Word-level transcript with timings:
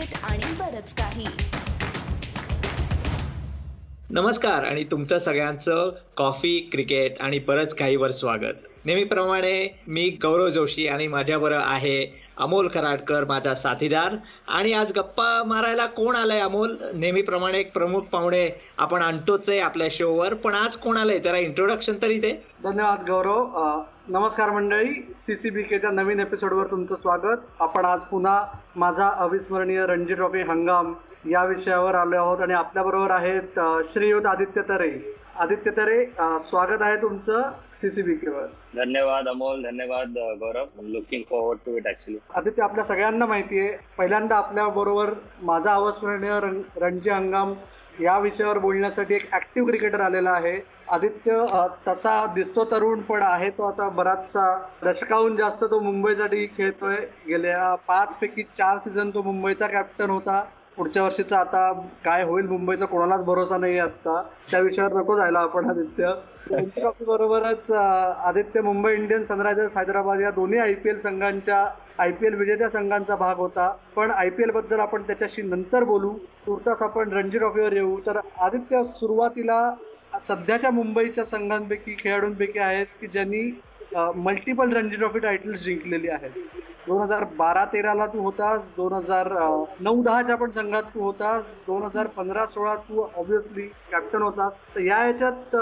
Cricket 0.00 0.24
आणि 0.24 0.52
बरच 0.60 0.94
काही. 0.94 1.26
नमस्कार 4.10 4.64
आणि 4.64 4.84
तुमचं 4.84 5.18
सगळ्यांचं 5.18 5.90
कॉफी 6.16 6.68
क्रिकेट 6.72 7.20
आणि 7.20 7.38
बरंच 7.38 7.74
काहीवर 7.74 8.10
स्वागत. 8.10 8.54
नेहमीप्रमाणे 8.84 9.80
मी 9.88 10.10
गौरव 10.22 10.48
जोशी 10.48 10.86
आणि 10.88 11.06
माझ्याबरोबर 11.06 11.62
आहे 11.64 12.29
अमोल 12.40 12.68
कराडकर 12.68 13.24
माझा 13.24 13.54
साथीदार. 13.54 14.16
आणि 14.48 14.72
आज 14.72 14.92
गप्पा 14.92 15.42
मारायला 15.46 15.86
कोण 15.86 16.16
आलाय 16.16 16.40
अमोल? 16.40 16.76
नेहमीप्रमाणे 16.94 17.58
एक 17.58 17.72
प्रमुख 17.72 18.00
पाहुणे 18.02 18.60
आपण 18.78 19.02
आणतोच 19.02 19.48
आहे 19.48 19.60
आपल्या 19.60 19.88
शोवर. 19.90 20.34
पण 20.34 20.54
आज 20.54 20.76
कोण 20.76 20.96
आलंय? 20.96 21.18
जरा 21.18 21.36
इंट्रोडक्शन 21.36 21.92
तरी 22.02 22.18
दे. 22.20 22.32
धन्यवाद 22.64 23.10
गौरव. 23.10 23.46
नमस्कार 24.08 24.50
मंडळी. 24.50 24.94
सीसीबीकेच्या 24.94 25.90
नवीन 25.90 26.20
एपिसोडवर 26.20 26.66
तुमचं 26.66 26.94
स्वागत. 26.94 27.38
आपण 27.60 27.84
आज 27.84 28.00
पुन्हा 28.00 28.46
माझा 28.76 29.08
अविस्मरणीय 29.08 29.86
रणजी 29.86 30.14
ट्रॉफी 30.14 30.40
हंगाम 30.40 30.92
या 31.30 31.44
विषयावर 31.44 31.94
आलो 31.94 32.16
आहोत. 32.16 32.40
आणि 32.40 32.52
आपल्याबरोबर 32.52 33.10
आहेत 33.10 33.60
श्रीयुत 33.92 34.26
आदित्य 34.26 34.62
तरे. 34.68 35.19
आदित्य 35.38 35.70
तरे 35.70 36.04
स्वागत 36.42 36.82
आहे 36.82 36.96
तुमचं 36.96 37.42
सीसीबीकेवर 37.80 38.46
धन्यवाद 38.76 39.28
अमोल 39.28 39.62
धन्यवाद 39.62 40.08
Gaurav. 40.40 40.64
Looking 40.82 41.22
forward 41.30 41.58
to 41.66 41.76
it 41.76 41.86
actually 41.86 42.18
Aditya 42.34 42.62
आपल्या 42.62 42.84
सगळ्यांना 42.84 43.26
माहिती 43.26 43.60
आहे 43.60 43.76
पहिल्यांदा 43.98 44.36
आपल्या 44.36 44.66
बरोबर 44.68 45.10
माझा 45.42 45.72
अविस्मरणीय 45.72 46.40
रण- 46.40 46.62
रणजी 46.76 47.10
हंगाम 47.10 47.54
या 48.00 48.18
विषयावर 48.18 48.58
बोलण्यासाठी 48.58 49.14
एक 49.14 49.34
ऍक्टिव्ह 49.34 49.68
क्रिकेटर 49.68 50.00
आलेला 50.00 50.30
आहे. 50.30 50.60
आदित्य 50.90 51.46
तसा 51.88 52.26
दिसतो 52.26 52.64
तरुण 52.64 53.00
पण 53.00 53.22
आहे 53.22 53.50
तो 53.50 53.62
आता 53.62 53.88
बराचसा. 53.88 54.62
दशकाहून 54.84 55.36
जास्त 55.36 55.64
तो 55.64 55.80
मुंबईसाठी 55.80 56.46
खेळतोय. 56.46 56.96
गेल्या 57.28 57.74
पाच 57.74 58.18
पैकी 58.18 58.42
चार 58.42 58.78
सीझन 58.78 59.10
तो 59.10 59.22
मुंबईचा 59.22 59.66
कॅप्टन 59.66 60.10
होता. 60.10 60.44
पुढच्या 60.80 61.02
वर्षीचा 61.02 61.38
आता 61.38 61.70
काय 62.04 62.22
होईल 62.24 62.46
मुंबईचा 62.48 62.84
कोणालाच 62.84 63.24
भरोसा 63.24 63.56
नाही 63.56 63.78
आता 63.78 64.20
त्या 64.50 64.60
विषयावर 64.60 64.92
नको 64.92 65.16
जायला 65.16 65.38
आपण 65.38 65.68
आदित्य. 65.70 66.12
रणजी 66.50 67.04
बरोबरच 67.04 67.70
आदित्य 67.70 68.60
मुंबई 68.60 68.92
इंडियन्स 68.94 69.28
सनरायझर्स 69.28 69.76
हैदराबाद 69.76 70.20
या 70.20 70.30
दोन्ही 70.30 70.58
आय 70.58 70.74
पी 70.74 70.88
एल 70.88 71.00
संघांच्या 71.00 71.58
आय 71.98 72.12
पी 72.12 72.26
एल 72.26 72.34
विजेत्या 72.34 72.68
संघांचा 72.68 73.16
भाग 73.16 73.36
होता. 73.36 73.68
पण 73.96 74.10
आय 74.10 74.30
पी 74.30 74.42
एलबद्दल 74.42 74.80
आपण 74.80 75.02
त्याच्याशी 75.02 75.42
नंतर 75.42 75.84
बोलू. 75.84 76.12
तुर्तास 76.46 76.82
आपण 76.82 77.12
रणजी 77.12 77.38
ट्रॉफीवर 77.38 77.72
येऊ. 77.72 77.96
तर 78.06 78.20
आदित्य 78.40 78.82
सुरुवातीला 78.84 79.62
सध्याच्या 80.28 80.70
मुंबईच्या 80.70 81.24
संघांपैकी 81.24 81.96
खेळाडूंपैकी 81.98 82.58
आहेत 82.58 82.86
की 83.00 83.06
ज्यांनी 83.06 83.60
मल्टिपल 83.94 84.72
रणजी 84.72 84.96
ट्रॉफी 84.96 85.18
टायटल्स 85.18 85.62
जिंकलेली 85.64 86.08
आहेत. 86.08 86.30
दोन 86.86 87.00
हजार 87.02 87.24
बारा 87.38 87.64
तेराला 87.72 88.06
तू 88.06 88.20
होतास 88.22 88.68
दोन 88.76 88.92
हजार 88.92 89.28
नऊ 89.80 90.02
दहाच्या 90.02 90.36
पण 90.36 90.50
संघात 90.50 90.82
तू 90.94 91.00
होतास 91.00 91.42
दोन 91.66 91.82
हजार 91.82 92.06
पंधरा 92.16 92.44
सोळा 92.46 92.74
तू 92.88 93.02
ऑब्विसली 93.02 93.66
कॅप्टन 93.90 94.22
होतास. 94.22 94.52
तर 94.74 94.80
या 94.80 95.04
याच्यात 95.06 95.56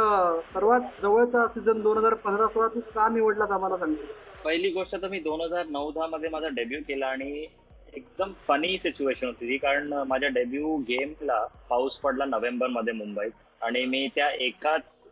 सर्वात 0.54 1.02
जवळचा 1.02 1.46
सीझन 1.54 1.80
दोन 1.82 1.98
हजार 1.98 2.14
पंधरा 2.24 2.46
सोळा 2.54 2.68
तू 2.74 2.80
का 2.94 3.08
निवडलास 3.14 3.50
आम्हाला 3.50 3.76
सांगितलं 3.76 4.12
पहिली 4.44 4.70
गोष्ट 4.72 4.96
तर 5.02 5.08
मी 5.08 5.18
दोन 5.20 5.40
हजार 5.40 5.66
नऊ 5.70 5.90
दहा 5.92 6.06
मध्ये 6.06 6.28
माझा 6.30 6.48
डेब्यू 6.56 6.80
केला 6.88 7.06
आणि 7.06 7.46
एकदम 7.94 8.32
फनी 8.48 8.78
सिच्युएशन 8.78 9.26
होती 9.26 9.48
ती. 9.48 9.56
कारण 9.56 9.92
माझ्या 10.08 10.28
डेब्यू 10.28 10.76
गेमला 10.88 11.44
पाऊस 11.70 11.98
पडला 11.98 12.24
नोव्हेंबरमध्ये 12.24 12.92
मुंबईत. 12.94 13.30
आणि 13.62 13.84
मी 13.84 14.06
त्या 14.14 14.28
एकाच 14.40 15.10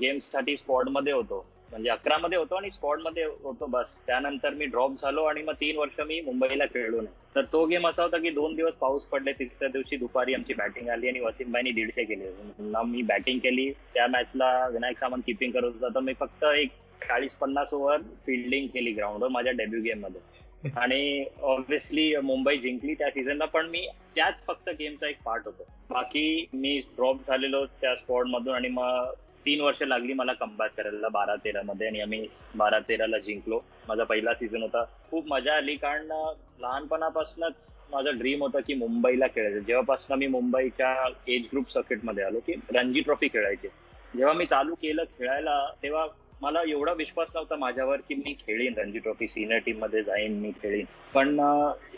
गेमसाठी 0.00 0.56
स्पॉटमध्ये 0.56 1.12
होतो. 1.12 1.44
म्हणजे 1.70 1.90
अकरा 1.90 2.18
मध्ये 2.18 2.38
होतो 2.38 2.54
आणि 2.54 2.70
स्पॉटमध्ये 2.70 3.24
होतो 3.24 3.66
बस. 3.66 4.00
त्यानंतर 4.06 4.50
मी 4.50 4.66
ड्रॉप 4.66 4.92
झालो 5.02 5.24
आणि 5.24 5.42
मग 5.42 5.52
तीन 5.52 5.76
वर्ष 5.76 6.00
मी 6.00 6.20
मुंबईला 6.20 6.66
खेळलो 6.66 7.00
नाही. 7.00 7.14
तर 7.34 7.42
तो 7.52 7.64
गेम 7.66 7.88
असा 7.88 8.02
होता 8.02 8.18
की 8.18 8.30
दोन 8.30 8.54
दिवस 8.54 8.74
पाऊस 8.74 9.02
पडले 9.02 9.32
तिसऱ्या 9.32 9.68
दिवशी 9.68 9.96
दुपारी 9.96 10.34
आमची 10.34 10.54
बॅटिंग 10.54 10.88
आली 10.88 11.08
आणि 11.08 11.20
वसीमबाईनी 11.20 11.70
दीडशे 11.70 12.04
केले. 12.04 12.30
पुन्हा 12.30 12.82
मी 12.82 13.02
बॅटिंग 13.02 13.38
केली. 13.38 13.70
त्या 13.94 14.06
मॅचला 14.06 14.68
विनायक 14.68 14.98
सामंत 14.98 15.22
किपिंग 15.26 15.52
करत 15.52 15.64
होता. 15.64 15.88
तर 15.88 16.00
मी 16.00 16.12
फक्त 16.20 16.44
एक 16.44 16.68
चाळीस 17.08 17.34
पन्नास 17.34 17.74
ओव्हर 17.74 18.00
फिल्डिंग 18.26 18.66
केली 18.66 18.92
ग्राउंडवर 18.92 19.28
माझ्या 19.28 19.52
डेब्यू 19.52 19.82
गेममध्ये. 19.82 20.20
आणि 20.76 21.24
ऑब्व्हियसली 21.42 22.16
मुंबई 22.16 22.58
जिंकली 22.58 22.94
त्या 22.94 23.10
सीझनला 23.10 23.44
पण 23.44 23.66
मी 23.66 23.86
त्याच 24.14 24.44
फक्त 24.46 24.70
गेमचा 24.70 25.08
एक 25.08 25.16
पार्ट 25.24 25.42
होतो. 25.44 25.62
बाकी 25.90 26.46
मी 26.52 26.78
ड्रॉप 26.78 27.16
झालेलो 27.26 27.64
त्या 27.66 27.94
स्पॉट 27.96 28.26
मधून 28.26 28.54
आणि 28.54 28.68
मग 28.68 29.12
तीन 29.46 29.60
वर्ष 29.60 29.82
लागली 29.82 30.12
मला 30.12 30.32
कमबॅक 30.32 30.70
करायला 30.76 31.08
बारा 31.08 31.34
तेरा 31.44 31.60
मध्ये 31.64 31.86
आणि 31.86 32.00
आम्ही 32.00 32.26
बारा 32.56 32.78
तेराला 32.88 33.18
जिंकलो. 33.18 33.60
माझा 33.88 34.04
पहिला 34.04 34.34
सीझन 34.34 34.62
होता. 34.62 34.82
खूप 35.10 35.26
मजा 35.28 35.54
आली 35.56 35.74
कारण 35.76 36.06
लहानपणापासूनच 36.60 37.72
माझं 37.92 38.18
ड्रीम 38.18 38.42
होतं 38.42 38.60
की 38.66 38.74
मुंबईला 38.74 39.26
खेळायचं. 39.26 39.58
जेव्हापासून 39.58 40.18
मी 40.18 40.26
मुंबईच्या 40.26 40.94
एज 41.28 41.46
ग्रुप 41.52 41.70
सर्किटमध्ये 41.70 42.24
आलो 42.24 42.38
की 42.46 42.52
रणजी 42.76 43.00
ट्रॉफी 43.00 43.28
खेळायची. 43.28 43.68
जेव्हा 44.16 44.34
मी 44.34 44.46
चालू 44.46 44.74
केलं 44.74 45.04
खेळायला 45.18 45.58
तेव्हा 45.82 46.06
मला 46.42 46.60
एवढा 46.68 46.92
विश्वास 46.92 47.28
नव्हता 47.34 47.56
माझ्यावर 47.56 48.00
की 48.08 48.14
मी 48.14 48.32
खेळीन. 48.46 48.74
रणजी 48.78 48.98
ट्रॉफी 48.98 49.28
सिनियर 49.28 49.60
टीममध्ये 49.66 50.02
जाईन 50.02 50.38
मी 50.40 50.50
खेळीन. 50.62 50.84
पण 51.14 51.38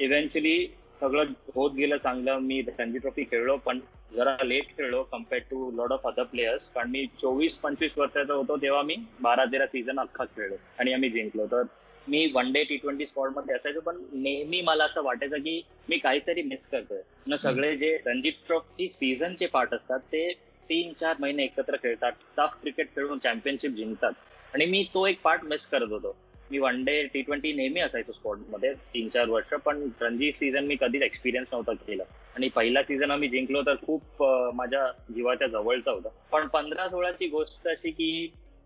इव्हेंच्युअली 0.01 0.67
सगळं 1.01 1.33
होत 1.55 1.71
गेलं 1.77 1.97
चांगलं. 1.97 2.39
मी 2.39 2.61
रणजी 2.79 2.99
ट्रॉफी 2.99 3.25
खेळलो 3.25 3.57
पण 3.57 3.81
जरा 4.15 4.37
लेट 4.45 4.77
खेळलो 4.77 5.03
compare 5.13 5.43
to 5.51 5.71
lot 5.77 5.93
of 5.93 6.07
other 6.07 6.23
players 6.23 6.63
कारण 6.75 6.91
मी 6.91 7.05
चोवीस 7.21 7.59
पंचवीस 7.59 7.99
वर्षाचा 7.99 8.35
होतो 8.35 8.57
तेव्हा 8.57 8.83
मी 8.83 8.97
बारा 9.21 9.45
तेरा 9.45 9.67
सीझन 9.67 10.01
अख्खा 10.01 10.25
खेळलो 10.25 10.57
आणि 10.79 10.93
आम्ही 10.93 11.11
जिंकलो. 11.11 11.47
तर 11.47 11.63
मी 12.09 12.31
वन 12.35 12.53
डे 12.53 12.63
टी 12.65 12.77
ट्वेंटी 12.77 13.07
स्पॉटमध्ये 13.07 13.55
असायचो 13.55 13.81
पण 13.81 13.97
नेहमी 14.13 14.61
मला 14.61 14.85
असं 14.85 15.03
वाटायचं 15.03 15.39
की 15.39 15.61
मी 15.89 15.99
काहीतरी 15.99 16.43
मिस 16.43 16.67
करतोय. 16.67 17.01
न 17.29 17.37
सगळे 17.37 17.77
जे 17.77 17.97
रणजी 18.07 18.31
ट्रॉफी 18.31 18.89
सीझनचे 18.89 19.47
पार्ट 19.47 19.75
असतात 19.75 20.01
ते 20.13 20.31
तीन 20.71 20.93
चार 20.93 21.17
महिने 21.21 21.45
एकत्र 21.45 21.77
खेळतात. 21.77 22.13
टफ 22.37 22.61
क्रिकेट 22.63 22.95
खेळून 22.95 23.19
चॅम्पियनशिप 23.19 23.71
जिंकतात. 23.71 24.13
आणि 24.55 24.67
मी 24.67 24.83
तो 24.95 25.07
एक 25.07 25.21
पार्ट 25.23 25.45
मिस 25.45 25.67
करत 25.67 25.91
होतो. 25.91 26.17
मी 26.51 26.59
वन 26.59 26.83
डे 26.85 27.03
टी 27.15 27.23
ट्वेंटी 27.23 27.53
नेहमी 27.53 27.81
असायचो 27.81 28.13
स्पॉटमध्ये 28.13 28.73
तीन 28.95 29.09
चार 29.09 29.29
वर्ष. 29.29 29.55
पण 29.65 29.89
रणजी 30.01 30.31
सीझन 30.33 30.65
मी 30.65 30.77
कधीच 30.81 31.03
एक्सपिरियन्स 31.03 31.49
नव्हता 31.53 31.73
केला. 31.87 32.03
आणि 32.37 32.49
पहिला 32.49 32.83
सीझन 32.83 33.11
आम्ही 33.11 33.29
जिंकलो 33.29 33.63
तर 33.63 33.75
खूप 33.83 34.23
माझ्या 34.55 34.87
जीवाच्या 35.15 35.49
जवळचा 35.49 35.91
होता. 35.91 36.09
पण 36.33 36.47
पंधरा 36.47 36.89
सोळाची 36.89 37.29
गोष्ट 37.29 37.69
अशी 37.69 37.91
की 37.91 38.11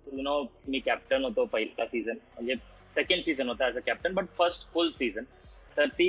यु 0.06 0.22
नो 0.22 0.42
मी 0.68 0.78
कॅप्टन 0.78 1.24
होतो 1.24 1.44
पहिला 1.44 1.86
सीझन 1.86 2.16
म्हणजे 2.34 2.54
सेकंड 2.76 3.22
सीझन 3.22 3.48
होता 3.48 3.64
as 3.64 3.76
a 3.76 3.80
captain 3.86 4.14
but 4.14 4.24
first 4.38 4.72
full 4.72 4.90
season 4.90 5.24
तर 5.76 5.86
ती 5.88 6.08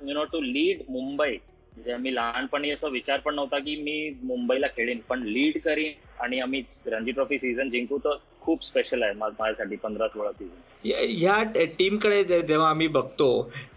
you 0.00 0.14
know 0.14 0.24
to 0.24 0.40
lead 0.40 0.82
Mumbai 0.88 1.36
म्हणजे 1.76 1.96
मी 1.96 2.14
लहानपणी 2.14 2.70
असं 2.70 2.90
विचार 2.90 3.20
पण 3.20 3.34
नव्हता 3.34 3.58
की 3.58 3.76
मी 3.76 4.10
मुंबईला 4.22 4.66
खेळीन. 4.66 4.98
पण 5.08 5.22
लीड 5.22 5.58
करीन 5.60 5.92
आणि 6.20 6.40
आम्ही 6.40 6.62
रणजी 6.86 7.12
ट्रॉफी 7.12 7.38
सीझन 7.38 7.70
जिंकू 7.70 7.98
तर 7.98 8.16
खूप 8.44 8.64
स्पेशल 8.64 9.02
आहे 9.02 9.12
माझ्यासाठी 9.12 9.76
पंधरा 9.76 10.08
सोळा 10.08 10.32
सीझन 10.32 10.60
ह्या 10.84 11.42
टीमकडे 11.78 12.22
जेव्हा 12.24 12.68
आम्ही 12.70 12.86
बघतो 12.86 13.26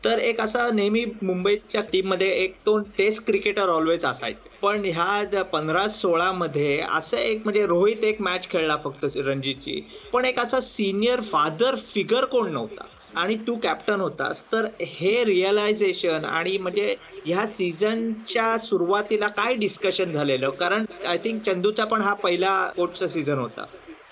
तर 0.05 0.19
एक 0.19 0.39
असा 0.41 0.69
नेहमी 0.73 1.03
मुंबईच्या 1.21 1.81
टीममध्ये 1.91 2.29
एक 2.43 2.55
दोन 2.65 2.83
टेस्ट 2.97 3.25
क्रिकेटर 3.25 3.69
ऑलवेज 3.69 4.05
असायचे. 4.05 4.49
पण 4.61 4.85
ह्या 4.85 5.43
पंधरा 5.43 5.87
सोळा 5.87 6.31
मध्ये 6.31 6.79
असं 6.93 7.17
एक 7.17 7.41
म्हणजे 7.43 7.65
रोहित 7.65 8.03
एक 8.03 8.21
मॅच 8.21 8.49
खेळला 8.49 8.75
फक्त 8.83 9.05
रणजीतची. 9.17 9.79
पण 10.13 10.25
एक 10.25 10.39
असा 10.39 10.59
सिनियर 10.59 11.21
फादर 11.21 11.75
फिगर 11.93 12.25
कोण 12.25 12.51
नव्हता 12.53 12.85
आणि 13.19 13.35
तू 13.47 13.55
कॅप्टन 13.55 14.01
होतास. 14.01 14.41
तर 14.51 14.67
हे 14.81 15.23
रिअलायझेशन 15.25 16.25
आणि 16.25 16.57
म्हणजे 16.57 16.95
ह्या 17.25 17.45
सीझनच्या 17.47 18.57
सुरुवातीला 18.57 19.27
काय 19.27 19.53
डिस्कशन 19.55 20.11
झालेलं? 20.11 20.49
कारण 20.49 20.85
आय 21.07 21.17
थिंक 21.17 21.41
चंदूचा 21.45 21.85
पण 21.85 22.01
हा 22.01 22.13
पहिला 22.13 22.57
कोटचा 22.75 23.07
सीझन 23.07 23.37
होता. 23.39 23.65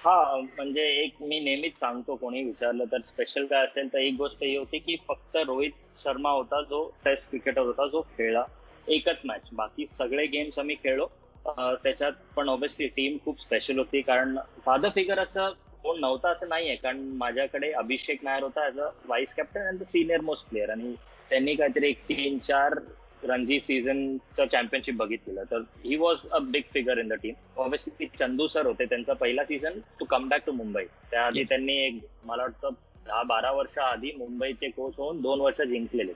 हा 0.05 0.15
म्हणजे 0.37 0.81
एक 1.03 1.21
मी 1.21 1.39
नेहमीच 1.39 1.77
सांगतो 1.79 2.15
कोणी 2.15 2.43
विचारलं 2.43 2.85
तर 2.91 3.01
स्पेशल 3.01 3.45
काय 3.45 3.63
असेल 3.63 3.91
तर 3.93 3.97
एक 3.97 4.15
गोष्ट 4.17 4.43
ही 4.43 4.55
होती 4.55 4.77
की 4.79 4.95
फक्त 5.07 5.37
रोहित 5.37 5.71
शर्मा 5.97 6.29
होता 6.31 6.61
जो 6.69 6.83
टेस्ट 7.05 7.29
क्रिकेटर 7.29 7.61
होता 7.61 7.87
जो 7.87 8.01
खेळला. 8.09 8.43
एकच 8.87 9.21
मॅच 9.25 9.49
बाकी 9.53 9.85
सगळे 9.89 10.25
गेम्स 10.27 10.59
आम्ही 10.59 10.75
खेळलो. 10.75 11.05
त्याच्यात 11.45 12.11
पण 12.35 12.49
ऑब्विसली 12.49 12.87
टीम 12.87 13.17
खूप 13.25 13.39
स्पेशल 13.41 13.77
होती 13.77 14.01
कारण 14.01 14.37
फादर 14.65 14.89
फिगर 14.95 15.19
असं 15.19 15.51
कोण 15.83 15.99
नव्हता 15.99 16.29
असं 16.31 16.49
नाहीये. 16.49 16.75
कारण 16.75 16.99
माझ्याकडे 17.17 17.71
अभिषेक 17.73 18.23
नायर 18.23 18.43
होता 18.43 18.65
as 18.67 18.79
a 18.79 18.87
vice 19.05 19.33
captain 19.35 19.67
and 19.67 19.79
the 19.79 19.83
senior 19.85 20.21
most 20.21 20.49
player 20.49 20.69
आणि 20.69 20.93
त्यांनी 21.29 21.55
काहीतरी 21.55 21.89
एक 21.89 22.01
तीन 22.03 22.37
चार 22.39 22.73
रणजी 23.25 23.59
सीझनचं 23.59 24.45
चॅम्पियनशिप 24.45 24.95
बघितलेलं 24.95 25.43
तर 25.51 25.61
he 25.85 25.95
was 25.95 26.25
a 26.31 26.39
big 26.45 26.63
figure 26.73 26.97
in 26.97 27.07
the 27.07 27.13
team 27.13 27.33
obviously 27.57 28.07
Chandu 28.19 28.47
sir 28.47 28.65
होते. 28.65 28.85
त्यांचा 28.85 29.13
पहिला 29.13 29.45
season 29.45 29.79
to 29.99 30.05
come 30.05 30.27
back 30.29 30.45
to 30.45 30.51
Mumbai 30.51 30.83
त्याआधी. 31.11 31.43
त्यांनी 31.43 31.77
एक 31.85 31.99
मला 32.23 32.43
वाटतं 32.43 32.69
दहा 33.05 33.23
बारा 33.23 33.51
वर्ष 33.51 33.77
आधी 33.77 34.11
मुंबईचे 34.17 34.69
कोच 34.69 34.93
होऊन 34.97 35.21
दोन 35.21 35.41
वर्ष 35.41 35.61
जिंकलेले. 35.61 36.13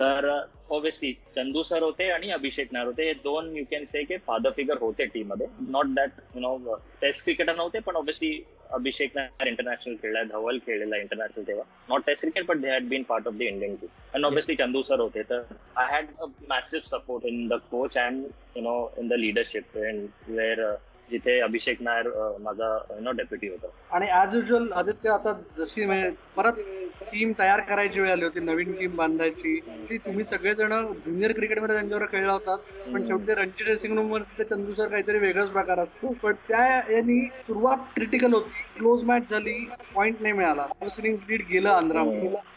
तर 0.00 0.28
ऑब्व्हियसली 0.28 1.12
चंदू 1.36 1.62
सर 1.62 1.82
होते 1.82 2.08
आणि 2.10 2.30
अभिषेक 2.30 2.68
नायर 2.72 2.86
होते. 2.86 3.06
हे 3.06 3.14
दोन 3.24 3.56
यू 3.56 3.64
कॅन 3.70 3.84
से 3.84 4.02
के 4.04 4.16
फादर 4.26 4.50
फिगर 4.56 4.78
होते 4.80 5.04
टीममध्ये. 5.14 5.46
Not 5.70 5.86
that 5.94 6.10
you 6.34 6.40
know 6.40 6.74
test 7.00 7.24
cricketer 7.24 7.56
नव्हते 7.56 7.78
पण 7.86 7.96
ऑब्व्हियसली 7.96 8.42
अभिषेक 8.74 9.16
नायर 9.16 9.48
इंटरनॅशनल 9.48 9.94
खेळलाय 10.02 10.24
धवल 10.24 10.58
खेळलेला 10.66 10.96
इंटरनॅशनल 10.96 11.46
तेव्हा. 11.46 11.64
Not 11.88 12.06
test 12.06 12.22
cricket 12.22 12.46
but 12.46 12.60
they 12.60 12.70
had 12.70 12.88
been 12.88 13.02
part 13.08 13.26
of 13.28 13.34
the 13.34 13.42
Indian 13.42 13.74
team 13.76 13.88
and 14.14 14.24
obviously 14.26 14.56
Chandu 14.56 14.82
sir 14.82 15.00
होते. 15.00 15.22
तर 15.22 15.42
I 15.76 15.92
had 15.92 16.06
a 16.18 16.26
massive 16.48 16.88
support 16.88 17.24
in 17.26 17.46
the 17.48 17.60
coach 17.70 17.98
and 17.98 18.24
you 18.56 18.62
know 18.62 18.76
in 18.98 19.08
the 19.08 19.18
leadership 19.18 19.76
and 19.76 20.08
where 20.28 20.64
जिथे 21.10 21.38
अभिषेक 21.40 21.82
नायर 21.82 22.08
माझा 22.40 22.76
no 23.00 23.10
deputy 23.12 23.48
होता. 23.48 23.68
आणि 23.90 24.06
as 24.12 24.34
usual 24.34 24.70
Aditya 24.72 25.10
आता 25.10 25.32
जशी 25.58 25.84
म्हणजे 25.84 26.10
परत 26.36 26.58
टीम 27.02 27.32
तयार 27.38 27.60
करायची 27.60 28.00
वेळ 28.00 28.10
आली 28.12 28.24
होती 28.24 28.40
नवीन 28.40 28.72
टीम 28.72 28.94
बांधायची 28.96 29.58
ती 29.90 29.96
तुम्ही 29.98 30.24
सगळेजण 30.24 30.72
ज्युनियर 31.04 31.32
क्रिकेटमध्ये 31.32 31.76
त्यांच्यावर 31.76 32.04
खेळला 32.04 32.32
होतात 32.32 32.58
पण 32.86 33.02
शेवटी 33.02 33.34
रणजी 33.34 33.64
ड्रेसिंग 33.64 33.96
रूम 33.96 34.10
वर 34.12 34.22
तिथे 34.22 34.44
चंदू 34.44 34.74
सर 34.74 34.88
काहीतरी 34.88 35.18
वेगळाच 35.18 35.48
प्रकार 35.50 35.78
असतो. 35.78 36.12
पण 36.22 36.32
त्या 36.48 36.64
यांनी 36.92 37.20
सुरुवात 37.28 37.78
क्रिटिकल 37.96 38.34
होती. 38.34 38.50
क्लोज 38.80 39.02
मॅच 39.04 39.30
झाली 39.30 39.52
पॉईंट 39.94 40.20
नाही 40.20 40.32
मिळाला. 40.34 40.66
दुसरी 40.82 41.10
लीड 41.28 41.42
गेलं 41.48 41.68
आंध्रा. 41.70 42.02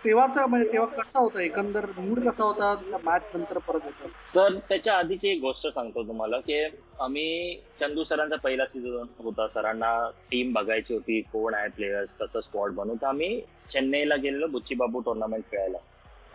तेव्हाच 0.05 0.37
म्हणजे 0.39 0.71
तेव्हा 0.73 1.01
कसा 1.01 1.19
होता? 1.19 1.41
एकंदर 1.41 1.85
मूड 1.97 2.19
कसा 2.27 2.43
होता? 2.43 2.99
मॅच 3.05 3.21
नंतर 3.33 3.57
परत 3.57 3.79
होता 3.83 4.07
तर 4.35 4.57
त्याच्या 4.69 4.93
आधीची 4.97 5.29
एक 5.29 5.39
गोष्ट 5.41 5.67
सांगतो 5.67 6.03
तुम्हाला 6.07 6.39
की 6.39 6.63
आम्ही 6.99 7.55
चंदू 7.79 8.03
सरांचा 8.03 8.35
पहिला 8.43 8.65
सीझन 8.65 9.05
होता. 9.17 9.47
सरांना 9.47 9.91
टीम 10.31 10.53
बघायची 10.53 10.93
होती 10.93 11.19
कोण 11.33 11.53
आहे 11.53 11.69
प्लेयर्स 11.69 12.13
कसं 12.19 12.41
स्पॉट 12.41 12.71
बनवू. 12.71 12.95
तर 12.95 13.07
आम्ही 13.07 13.41
चेन्नईला 13.69 14.15
गेलेलो 14.15 14.47
बुच्ची 14.47 14.75
बाबू 14.75 14.99
टुर्नामेंट 14.99 15.43
खेळायला. 15.51 15.77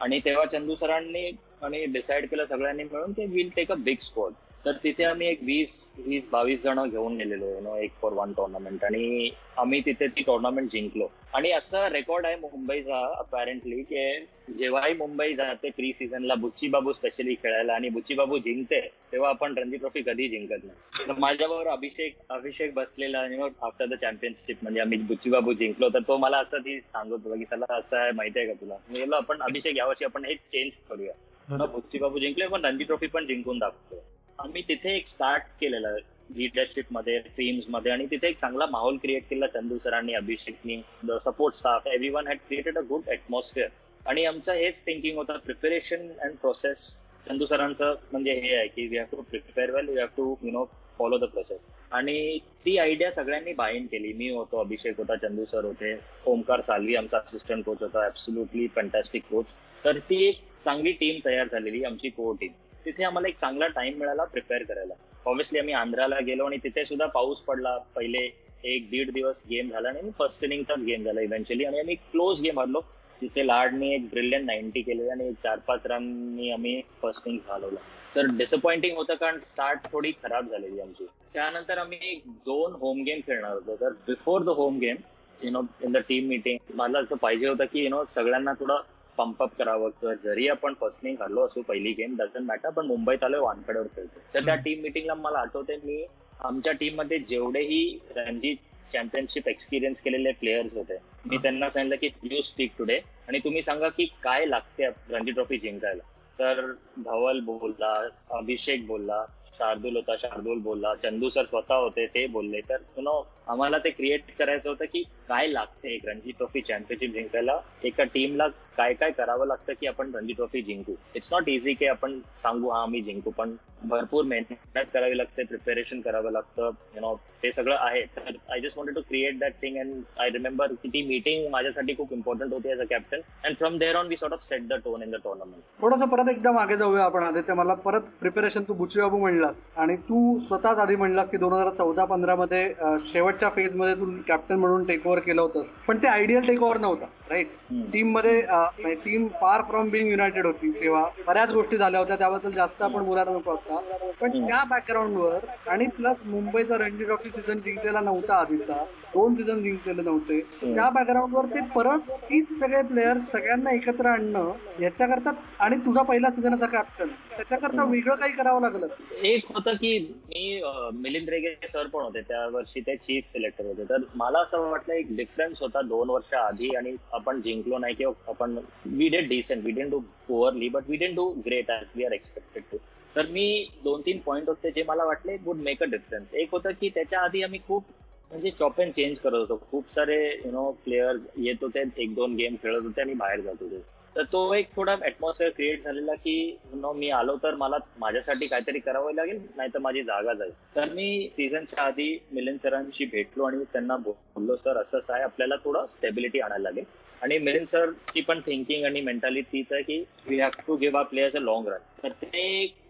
आणि 0.01 0.21
तेव्हा 0.25 0.45
चंदू 0.45 0.75
सरांनी 0.75 1.31
आणि 1.63 1.85
डिसाईड 1.87 2.29
केलं 2.29 2.45
सगळ्यांनी 2.45 2.85
मिळून 2.85 3.13
की 3.13 3.25
will 3.27 3.49
take 3.57 3.73
a 3.73 3.75
big 3.79 3.97
spot 4.01 4.33
तर 4.65 4.77
तिथे 4.83 5.05
आम्ही 5.05 5.27
एक 5.29 5.43
वीस 5.43 5.83
वीस 6.07 6.29
बावीस 6.33 6.63
जण 6.63 6.83
घेऊन 6.85 7.17
गेलेलो 7.17 7.59
नो 7.63 7.77
एक 7.77 7.93
फॉर 8.01 8.13
वन 8.13 8.33
टुर्नामेंट 8.33 8.85
आणि 8.85 9.31
आम्ही 9.59 9.81
तिथे 9.87 10.07
ती 10.07 10.23
टुर्नामेंट 10.23 10.71
जिंकलो. 10.71 11.07
आणि 11.35 11.51
असा 11.53 11.89
रेकॉर्ड 11.89 12.27
आहे 12.27 12.37
मुंबईचा 12.37 12.99
अपॅरेंटली 13.19 13.83
की 13.83 14.55
जेव्हाही 14.59 14.95
मुंबई 14.95 15.35
जाते 15.35 15.71
प्री 15.71 15.93
सीझनला 15.93 16.35
बुच्ची 16.35 16.69
बाबू 16.69 16.93
स्पेशली 16.93 17.35
खेळायला 17.43 17.75
आणि 17.75 17.89
बुच्ची 17.89 18.15
बाबू 18.15 18.39
जिंकते 18.39 18.81
तेव्हा 19.13 19.31
आपण 19.31 19.57
रणजी 19.59 19.77
ट्रॉफी 19.77 20.03
कधी 20.03 20.29
जिंकत 20.29 20.65
नाही. 20.65 21.09
तर 21.09 21.19
माझ्याबरोबर 21.19 21.71
अभिषेक 21.71 22.17
अभिषेक 22.31 22.75
बसलेला 22.75 23.19
आणि 23.19 23.37
मग 23.37 23.53
आफ्टर 23.63 23.87
द 23.87 23.95
चॅम्पियनशिप 24.01 24.57
म्हणजे 24.63 24.81
आम्ही 24.81 24.99
बुच्ची 24.99 25.31
बाबू 25.31 25.53
जिंकलो 25.53 25.89
तर 25.89 26.03
तो 26.09 26.17
मला 26.17 26.39
असं 26.39 26.59
ती 26.59 26.79
सांगत 26.81 27.25
होता 27.25 27.37
की 27.37 27.45
सला 27.45 27.75
असं 27.77 27.97
आहे 27.97 28.13
माहिती 28.13 28.39
आहे 28.39 28.49
का 28.49 28.61
तुला? 28.61 28.77
मी 28.91 29.07
आपण 29.15 29.43
अभिषेक 29.43 29.77
यावर्षी 29.77 30.05
आपण 30.05 30.25
हे 30.25 30.35
चेंज 30.35 30.73
करूया. 30.89 31.65
बुच्ची 31.67 31.99
बाबू 31.99 32.19
जिंकले 32.19 32.47
पण 32.47 32.65
रणजी 32.65 32.85
ट्रॉफी 32.85 33.07
पण 33.07 33.27
जिंकून 33.27 33.59
दाखवतो 33.59 34.05
आम्ही 34.39 34.63
तिथे 34.63 34.95
एक 34.97 35.07
स्टार्ट 35.07 35.43
केलेलं 35.61 35.97
लिडरशिपमध्ये 36.37 37.19
टीम्समध्ये 37.37 37.93
आणि 37.93 38.07
तिथे 38.11 38.29
एक 38.29 38.39
चांगला 38.39 38.67
माहोल 38.67 38.97
क्रिएट 38.97 39.23
केला 39.31 39.47
चंदू 39.47 39.79
सरांनी 39.79 40.15
अभिषेकनी 40.15 40.77
the 41.05 41.17
support 41.21 41.55
staff 41.55 41.87
everyone 42.09 42.27
had 42.27 42.39
created 42.49 42.79
a 42.79 42.81
good 42.89 43.09
atmosphere 43.09 43.69
आणि 44.07 44.25
आमचं 44.25 44.53
हेच 44.55 44.81
थिंकिंग 44.87 45.17
होतं 45.17 45.39
प्रिपेरेशन 45.45 46.09
अँड 46.19 46.37
प्रोसेस 46.37 46.87
चंदू 47.27 47.47
सरांचं 47.47 47.95
म्हणजे 48.13 48.33
हे 48.35 48.55
आहे 48.57 48.67
की 48.67 48.87
we 48.87 48.99
have 48.99 49.07
to 49.13 49.23
prepare 49.23 49.71
well 49.71 49.89
we 49.89 49.99
have 49.99 50.07
to 50.17 50.35
you 50.43 50.51
know 50.51 50.65
follow 50.99 51.19
the 51.19 51.25
process 51.25 51.59
आणि 51.93 52.39
ती 52.65 52.77
आयडिया 52.79 53.11
सगळ्यांनी 53.13 53.53
बाईन 53.53 53.87
केली. 53.87 54.13
मी 54.13 54.29
होतो 54.31 54.61
अभिषेक 54.61 54.97
होता 54.99 55.17
चंदू 55.17 55.45
सर 55.45 55.65
होते 55.65 55.95
ओमकार 56.27 56.61
सालवी 56.61 56.97
आमचा 56.97 57.19
असिस्टंट 57.19 57.65
कोच 57.65 57.83
होता 57.83 58.07
ऍब्सुल्युटली 58.07 58.67
फॅन्टॅस्टिक 58.75 59.23
कोच 59.31 59.53
तर 59.85 59.99
ती 60.11 60.25
एक 60.29 60.41
चांगली 60.65 60.93
टीम 60.93 61.19
तयार 61.25 61.47
झालेली 61.53 61.85
आमची 61.85 62.09
को 62.09 62.33
टीम 62.33 62.53
तिथे 62.85 63.05
आम्हाला 63.05 63.29
एक 63.29 63.39
चांगला 63.39 63.67
टाइम 63.67 63.99
मिळाला 63.99 64.25
प्रिपेअर 64.25 64.63
करायला. 64.63 64.95
ऑब्व्हियसली 65.27 65.59
आम्ही 65.59 65.75
आंध्राला 65.75 66.21
गेलो 66.21 66.45
आणि 66.45 66.57
तिथे 66.65 66.85
सुद्धा 66.85 67.07
पाऊस 67.07 67.41
पडला. 67.41 67.77
पहिले 67.97 68.29
एक 68.65 68.89
दीड 68.91 69.11
दिवस 69.13 69.43
गेम 69.51 69.71
झाला 69.71 69.89
आणि 69.89 70.11
फर्स्ट 70.19 70.45
इनिंगचाच 70.45 70.83
गेम 70.83 71.05
झाला 71.05 71.21
इव्हेंच्युअली 71.21 71.65
आणि 71.65 71.79
आम्ही 71.79 71.95
क्लोज 71.95 72.43
गेम 72.43 72.59
हरलो. 72.61 72.81
तिथे 73.21 73.47
लाडनी 73.47 73.95
एक 73.95 74.09
ब्रिलियन 74.09 74.45
नाईन्टी 74.47 74.83
केले 74.83 75.09
आणि 75.11 75.33
चार 75.43 75.59
पाच 75.59 75.87
रननी 75.87 76.51
आम्ही 76.51 76.81
फर्स्ट 77.03 77.29
इनिंग 77.29 77.49
घालवला. 77.49 77.81
तर 78.17 78.27
डिसअपॉइंटिंग 78.37 78.97
होतं 78.97 79.15
कारण 79.15 79.39
स्टार्ट 79.39 79.93
थोडी 79.93 80.13
खराब 80.23 80.51
झालेली 80.51 80.81
आमची. 80.81 81.07
त्यानंतर 81.33 81.79
आम्ही 81.79 82.21
दोन 82.27 82.73
होम 82.73 83.03
गेम 83.03 83.21
खेळणार 83.27 83.53
होतो. 83.53 83.77
तर 83.81 83.93
before 84.07 84.43
the 84.43 84.49
home 84.49 84.79
game 84.79 84.97
you 85.43 85.51
know 85.51 85.63
in 85.85 85.93
the 85.93 85.97
team 86.09 86.29
meeting 86.29 86.59
मला 86.75 86.99
असं 86.99 87.17
पाहिजे 87.17 87.49
होतं 87.49 87.65
की 87.65 87.83
यु 87.83 87.89
नो 87.89 88.05
सगळ्यांना 88.05 88.53
थोडं 88.53 88.81
पंपअप 89.19 89.57
करावं 89.59 89.91
तर 90.03 90.15
जरी 90.25 90.49
आपण 90.49 90.75
फर्स्ट 90.81 91.05
इनिंग 91.05 91.23
हरलो 91.23 91.47
असू 91.47 91.63
पहिली 91.63 91.93
गेम 91.93 92.17
डझन 92.17 92.45
मॅटर 92.45 92.71
पण 92.71 92.87
मुंबईत 92.87 93.25
आलोय 93.25 93.41
वानकड्यावर 93.41 93.87
खेळतो 93.87 94.21
तर 94.35 94.45
त्या 94.45 94.55
टीम 94.55 94.83
मिटिंगला 94.83 95.15
मला 95.15 95.39
आठवते 95.39 95.77
मी 95.85 96.05
आमच्या 96.41 96.73
टीममध्ये 96.73 97.19
जेवढेही 97.19 97.99
रणजी 98.17 98.55
चॅम्पियनशिप 98.93 99.49
एक्सपिरियन्स 99.49 100.01
केलेले 100.01 100.33
प्लेयर्स 100.33 100.77
होते 100.77 100.99
मी 101.25 101.37
त्यांना 101.37 101.69
सांगितलं 101.71 101.97
की 101.97 102.35
यू 102.35 102.41
स्पीक 102.43 102.71
टुडे 102.79 102.99
आणि 103.29 103.39
तुम्ही 103.39 103.63
सांगा 103.63 103.89
की 103.89 104.05
काय 104.23 104.47
लागते 104.47 104.89
रणजी 105.11 105.31
ट्रॉफी 105.31 105.59
जिंकायला? 105.59 106.03
तर 106.39 106.61
धवल 106.99 107.41
बोलला 107.41 107.93
अभिषेक 108.31 108.87
बोलला 108.87 109.25
शार्दूल 109.59 109.97
होता 109.97 110.17
शार्दूल 110.17 110.59
बोलला 110.59 110.95
चंदू 110.95 111.29
सर 111.31 111.45
स्वतः 111.45 111.75
होते 111.75 112.07
ते 112.07 112.27
बोलले. 112.27 112.61
तर 112.61 112.77
यु 112.97 113.03
नो 113.03 113.21
आम्हाला 113.49 113.79
ते 113.79 113.91
क्रिएट 113.91 114.31
करायचं 114.39 114.69
होतं 114.69 114.85
की 114.85 115.03
काय 115.29 115.47
लागते 115.47 115.95
एक 115.95 116.07
रणजी 116.09 116.33
ट्रॉफी 116.39 116.61
चॅम्पियनशिप 116.61 117.13
जिंकायला? 117.15 117.59
एका 117.85 118.05
टीमला 118.15 118.47
काय 118.77 118.93
काय 118.95 119.11
करावं 119.11 119.47
लागतं 119.47 119.73
की 119.81 119.87
आपण 119.87 120.15
रणजी 120.15 120.33
ट्रॉफी 120.33 120.61
जिंकू? 120.63 120.93
इट्स 121.17 121.33
नॉट 121.33 121.49
इझी 121.49 121.73
की 121.75 121.87
आपण 121.87 122.19
सांगू 122.43 122.69
हा 122.71 122.83
आम्ही 122.83 123.01
जिंकू. 123.03 123.31
पण 123.31 123.55
भरपूर 123.89 124.25
मेहनत 124.25 124.87
करावी 124.93 125.17
लागते 125.19 125.45
प्रिपेरेशन 125.45 126.01
करावं 126.01 126.33
लागतं 126.33 126.71
यु 126.95 127.01
नो 127.01 127.15
ते 127.43 127.51
सगळं 127.53 127.77
आहे. 127.79 128.03
तर 128.17 128.37
I 128.53 128.61
just 128.61 128.79
wanted 128.79 128.95
to 128.95 129.01
create 129.09 129.39
that 129.39 129.53
thing 129.63 129.77
and 129.79 130.03
I 130.21 130.31
remember 130.31 130.73
की 130.83 130.89
ती 130.89 131.03
मीटिंग 131.09 131.51
माझ्यासाठी 131.53 131.95
खूप 131.97 132.13
इम्पॉर्टंट 132.13 132.53
होती 132.53 132.71
as 132.73 132.81
a 132.81 132.85
captain 132.91 133.21
and 133.45 133.57
from 133.57 133.79
there 133.79 133.97
on 133.97 134.07
we 134.09 134.17
sort 134.17 134.33
of 134.35 134.43
set 134.45 134.67
the 134.69 134.81
tone 134.85 135.03
in 135.03 135.11
the 135.11 135.21
tournament 135.25 135.63
थोडंसं 135.81 136.09
परत 136.09 136.31
एकदा 136.31 136.53
मागे 136.53 136.77
जाऊया 136.77 137.05
आपण 137.05 137.23
आदित्य. 137.25 137.55
मला 137.55 137.75
परत 137.85 138.09
प्रिपरेशन 138.21 138.63
तू 138.69 138.75
बुचीबाबू 138.75 139.19
म्हणलास 139.19 139.63
आणि 139.77 139.97
तू 140.09 140.39
स्वतःच 140.47 140.79
आधी 140.79 140.97
म्हणलास 140.97 141.31
की 141.31 141.37
दोन 141.37 141.53
हजार 141.53 141.73
चौदा 141.75 142.05
पंधरा 142.05 142.35
मध्ये 142.37 142.67
शेवटच्या 143.13 143.49
फेजमध्ये 143.57 143.95
तू 143.95 144.11
कॅप्टन 144.29 144.59
म्हणून 144.59 144.85
टेक 144.87 145.07
ओव्हर 145.07 145.18
केलं 145.21 145.41
होतंस 145.43 145.67
पण 145.87 145.99
ते 146.03 146.07
आयडियल 146.09 146.47
टेक 146.47 146.63
ओव्हर 146.63 146.79
नव्हता 146.81 147.07
राईट 147.31 147.51
टीममध्ये 147.93 148.95
team 148.95 149.27
far 149.41 149.63
from 149.63 149.89
being 149.91 150.11
united 150.11 150.47
होती 150.47 150.71
तेव्हा. 150.73 151.03
बऱ्याच 151.27 151.51
गोष्टी 151.53 151.77
झाल्या 151.77 152.01
होत्या 152.01 152.17
त्याबद्दल 152.17 152.51
जास्त 152.53 152.83
आपण 152.83 153.05
बोलायला 153.05 153.31
नको 153.31 153.55
असता 153.55 153.81
पण 154.21 154.47
त्या 154.47 154.63
बॅकग्राऊंडवर 154.71 155.45
आणि 155.71 155.87
प्लस 155.97 156.17
मुंबईचा 156.27 156.79
रणजी 156.79 157.05
ट्रॉफी 157.05 157.31
सीझन 157.31 157.59
जिंकलेला 157.61 158.01
नव्हता 158.01 158.35
आधीचा. 158.37 158.85
दोन 159.15 159.35
सीझन 159.35 159.63
जिंकलेले 159.63 160.03
नव्हते. 160.03 160.41
त्या 160.65 160.89
बॅकग्राऊंडवर 160.95 161.47
ते 161.55 161.61
परत 161.75 162.11
तीच 162.23 162.59
सगळे 162.59 162.83
प्लेयर्स 162.89 163.31
सगळ्यांना 163.31 163.75
एकत्र 163.75 164.07
आणणं 164.07 164.51
याच्याकरता 164.81 165.31
आणि 165.65 165.77
तुझा 165.87 166.03
पहिला 166.03 166.31
सीझन 166.31 166.55
असा 166.55 166.67
कॅप्टन 166.73 167.09
त्याच्याकरता 167.29 167.85
वेगळं 167.85 168.15
काही 168.15 168.33
करावं 168.33 168.61
लागलं. 168.61 168.87
एक 169.23 169.45
होतं 169.55 169.75
की 169.75 169.99
मी 170.29 170.61
मिलिंद 171.03 171.29
रेगे 171.29 171.55
सर 171.69 171.87
पण 171.93 172.03
होते 172.03 172.21
त्या 172.29 172.47
वर्षी 172.53 172.81
ते 172.81 172.97
चीफ 172.97 173.25
सिलेक्टर 173.33 173.65
होते. 173.67 173.85
तर 173.85 174.05
मला 174.17 174.43
असं 174.43 174.69
वाटलं 174.71 174.95
एक 175.09 175.17
डिफरन्स 175.17 175.63
होता 175.63 175.83
दोन 175.83 176.11
वर्ष 176.11 176.35
आधी 176.35 176.75
आणि 176.77 176.97
आपण 177.13 177.41
जिंकलो 177.41 177.79
नाही 177.79 177.95
किंवा 177.95 178.31
आपण 178.31 178.59
we 178.87 179.09
did 179.09 179.29
decent 179.29 179.65
we 179.65 179.73
didn't 179.73 179.91
do 179.91 179.99
poorly 180.29 180.69
but 180.69 180.89
we 180.89 180.97
didn't 180.97 181.15
do 181.17 181.29
great 181.47 181.71
as 181.71 181.87
we 181.97 182.05
are 182.05 182.13
expected 182.13 182.63
to 182.73 182.77
तर 183.17 183.27
मी 183.27 183.69
दोन 183.85 184.01
तीन 184.01 184.19
पॉईंट 184.19 184.49
होते 184.49 184.71
जे 184.71 184.83
मला 184.83 185.05
वाटले 185.05 185.37
वुड 185.45 185.57
मेक 185.57 185.83
अ 185.83 185.87
डिफरन्स 185.87 186.35
एक 186.35 186.49
होतं 186.53 186.71
की 186.71 186.89
त्याच्या 186.89 187.21
आधी 187.21 187.43
आम्ही 187.43 187.59
खूप 187.69 187.85
म्हणजे 188.31 188.51
चॉप 188.51 188.81
अँड 188.81 188.93
चेंज 188.93 189.19
करत 189.19 189.35
होतो. 189.35 189.57
खूप 189.71 189.85
सारे 189.95 190.17
यु 190.45 190.51
नो 190.53 190.71
प्लेयर्स 190.85 191.29
येत 191.37 191.63
होते 191.63 191.83
एक 191.97 192.15
दोन 192.15 192.35
गेम 192.35 192.57
खेळत 192.63 192.83
होते 192.83 193.01
आणि 193.01 193.15
बाहेर 193.15 193.41
जात 193.41 193.63
होते. 193.63 193.81
तर 194.17 194.25
तो 194.25 194.53
एक 194.55 194.69
थोडा 194.77 194.95
ऍटमॉस्फिअर 195.05 195.51
क्रिएट 195.51 195.85
झालेला 195.85 196.15
की 196.15 196.35
नो 196.75 196.93
मी 196.93 197.11
आलो 197.11 197.37
तर 197.43 197.55
मला 197.55 197.77
माझ्यासाठी 197.99 198.47
काहीतरी 198.47 198.79
करावं 198.79 199.15
लागेल 199.15 199.41
नाही 199.57 199.71
तर 199.75 199.79
माझी 199.79 200.03
जागा 200.03 200.35
जाईल. 200.35 200.53
तर 200.77 200.93
मी 200.93 201.29
सीझनच्या 201.37 201.83
आधी 201.85 202.19
मिलिंद 202.33 202.59
सरांशी 202.63 203.05
भेटलो 203.05 203.45
आणि 203.45 203.65
त्यांना 203.73 203.97
बोललो 203.97 204.57
सर 204.57 204.77
असंच 204.77 205.11
आहे 205.11 205.23
आपल्याला 205.23 205.57
थोडं 205.65 205.87
स्टेबिलिटी 205.87 206.41
आणायला 206.41 206.63
लागेल. 206.63 206.85
आणि 207.23 207.39
मिलिंद 207.39 207.67
सरची 207.67 208.21
पण 208.21 208.41
थिंकिंग 208.41 208.85
आणि 208.85 209.01
मेंटॅलिटी 209.01 209.63
आहे 209.73 209.83
की 209.83 210.03
we 210.27 210.41
have 210.41 210.61
to 210.67 210.77
give 210.77 210.99
a 210.99 211.03
players 211.03 211.37
a 211.37 211.41
long 211.41 211.69
run 211.69 212.03
तर 212.03 212.13
ते 212.23 212.43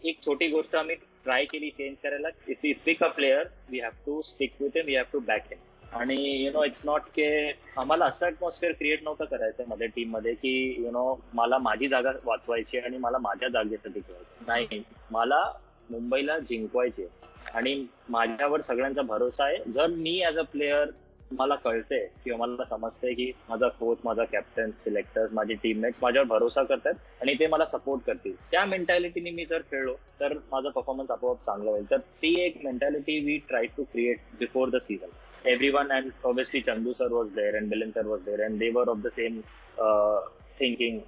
एक 0.05 0.19
छोटी 0.27 0.49
गोष्ट 0.49 0.77
आम्ही 0.77 0.95
ट्राय 1.25 1.45
केली 1.45 1.71
चेंज 1.71 1.97
करायला. 2.03 2.29
If 2.49 2.65
you 2.65 2.75
pick 2.85 3.03
a 3.05 3.09
player 3.09 3.47
we 3.71 3.81
have 3.81 3.91
to 4.07 4.21
stick 4.23 4.53
with 4.61 4.77
him 4.77 4.87
we 4.87 4.97
have 4.97 5.05
to 5.13 5.21
back 5.21 5.47
him 5.51 5.59
आणि 5.93 6.45
यु 6.45 6.51
नो 6.53 6.65
इट्स 6.65 6.81
नॉट 6.85 7.03
के 7.15 7.29
आम्हाला 7.77 8.05
असं 8.05 8.27
ऍटमॉस्फिअर 8.27 8.73
क्रिएट 8.73 9.03
नव्हतं 9.05 9.25
करायचं 9.25 9.65
मध्ये 9.69 9.87
टीममध्ये 9.87 10.35
की 10.35 10.85
यु 10.85 10.91
नो 10.91 11.21
मला 11.35 11.59
माझी 11.59 11.89
जागा 11.89 12.11
वाचवायची 12.25 12.79
आणि 12.79 12.99
मला 12.99 13.19
माझ्या 13.19 13.49
जागेसाठी 13.49 14.01
खेळायचं 14.01 14.45
नाही 14.47 14.83
मला 15.11 15.43
मुंबईला 15.91 16.39
जिंकवायचे 16.39 17.09
आणि 17.55 17.87
माझ्यावर 18.09 18.61
सगळ्यांचा 18.61 19.03
भरोसा 19.03 19.45
आहे. 19.45 19.59
जर 19.75 19.87
मी 19.87 20.23
ऍज 20.27 20.39
अ 20.39 20.43
प्लेअर 20.43 20.91
मला 21.31 21.55
कळते 21.55 21.99
किंवा 22.25 22.47
मला 22.47 22.65
समजते 22.65 23.13
की 23.15 23.31
माझा 23.49 23.69
कोच 23.69 23.99
माझा 24.05 24.25
कॅप्टन 24.25 24.71
सिलेक्टर्स 24.79 25.33
माझे 25.33 25.55
टीममेट्स 25.55 25.99
माझ्यावर 26.03 26.27
भरोसा 26.29 26.63
करतात 26.63 26.95
आणि 27.21 27.35
ते 27.35 27.47
मला 27.47 27.65
सपोर्ट 27.65 28.03
करतील. 28.07 28.35
त्या 28.51 28.65
मेंटॅलिटीने 28.65 29.31
मी 29.31 29.45
जर 29.45 29.61
खेळलो 29.61 29.95
तर 30.21 30.33
माझा 30.53 30.69
परफॉर्मन्स 30.69 31.11
आपोआप 31.11 31.45
चांगला 31.45 31.71
होईल. 31.71 31.91
तर 31.91 31.97
ती 31.97 32.41
एक 32.41 32.65
mentality 32.65 33.19
we 33.25 33.37
try 33.39 33.67
to 33.77 33.83
create 33.83 34.19
before 34.39 34.69
the 34.69 34.77
season 34.77 35.49
everyone 35.71 35.93
and 35.93 36.11
Chandu 36.25 36.63
Chandu 36.67 36.93
sir 36.93 37.13
was 37.13 37.29
there 37.29 37.57
and 37.57 37.69
बिलन 37.71 37.91
sir 37.91 38.07
was 38.07 38.21
there 38.21 38.41
and 38.41 38.63
were 38.75 38.89
of 38.89 39.03
the 39.03 39.11
same 39.11 39.39
uh, 39.79 40.21
thinking. 40.61 41.01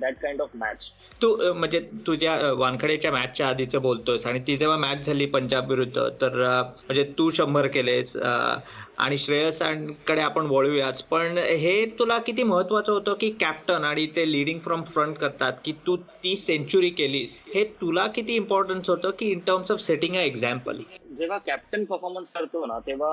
That 0.00 0.14
kind 0.14 0.40
of 0.40 0.50
match 0.54 0.92
तू 1.22 1.52
म्हणजे 1.52 1.80
तुझ्या 2.06 2.52
वानखडेच्या 2.52 3.12
मॅचच्या 3.12 3.48
आधीचं 3.48 3.82
बोलतोस 3.82 4.26
आणि 4.26 4.40
ती 4.40 4.56
जेव्हा 4.56 4.76
मॅच 4.76 5.06
झाली 5.06 5.26
पंजाब 5.26 5.68
विरुद्ध 5.68 6.08
तर 6.20 6.62
म्हणजे 6.62 7.04
तू 7.18 7.30
शंभर 7.30 7.66
केलेस 7.66 8.16
आणि 8.98 9.18
श्रेयसांकडे 9.18 10.20
आपण 10.20 10.46
वळूयाच. 10.46 11.02
पण 11.02 11.38
हे 11.38 11.84
तुला 11.98 12.18
किती 12.18 12.42
महत्वाचं 12.42 12.92
होतं 12.92 13.14
की 13.20 13.30
कॅप्टन 13.40 13.84
आणि 13.84 14.06
ते 14.16 14.30
लिडिंग 14.32 14.58
फ्रॉम 14.60 14.82
फ्रंट 14.84 15.16
करतात 15.18 15.52
की 15.64 15.72
तू 15.86 15.96
ती 15.96 16.36
सेंचुरी 16.36 16.90
केलीस 16.90 17.38
हे 17.54 17.64
तुला 17.80 18.06
किती 18.06 18.34
इम्पॉर्टन्स 18.36 18.88
होतं 18.90 19.10
की 19.18 19.30
in 19.32 19.38
terms 19.46 19.70
of 19.70 19.80
setting 19.80 20.16
a 20.16 20.20
example 20.20 20.82
जेव्हा 21.18 21.38
कॅप्टन 21.38 21.84
परफॉर्मन्स 21.84 22.30
करतो 22.32 22.64
ना 22.66 22.78
तेव्हा 22.78 23.10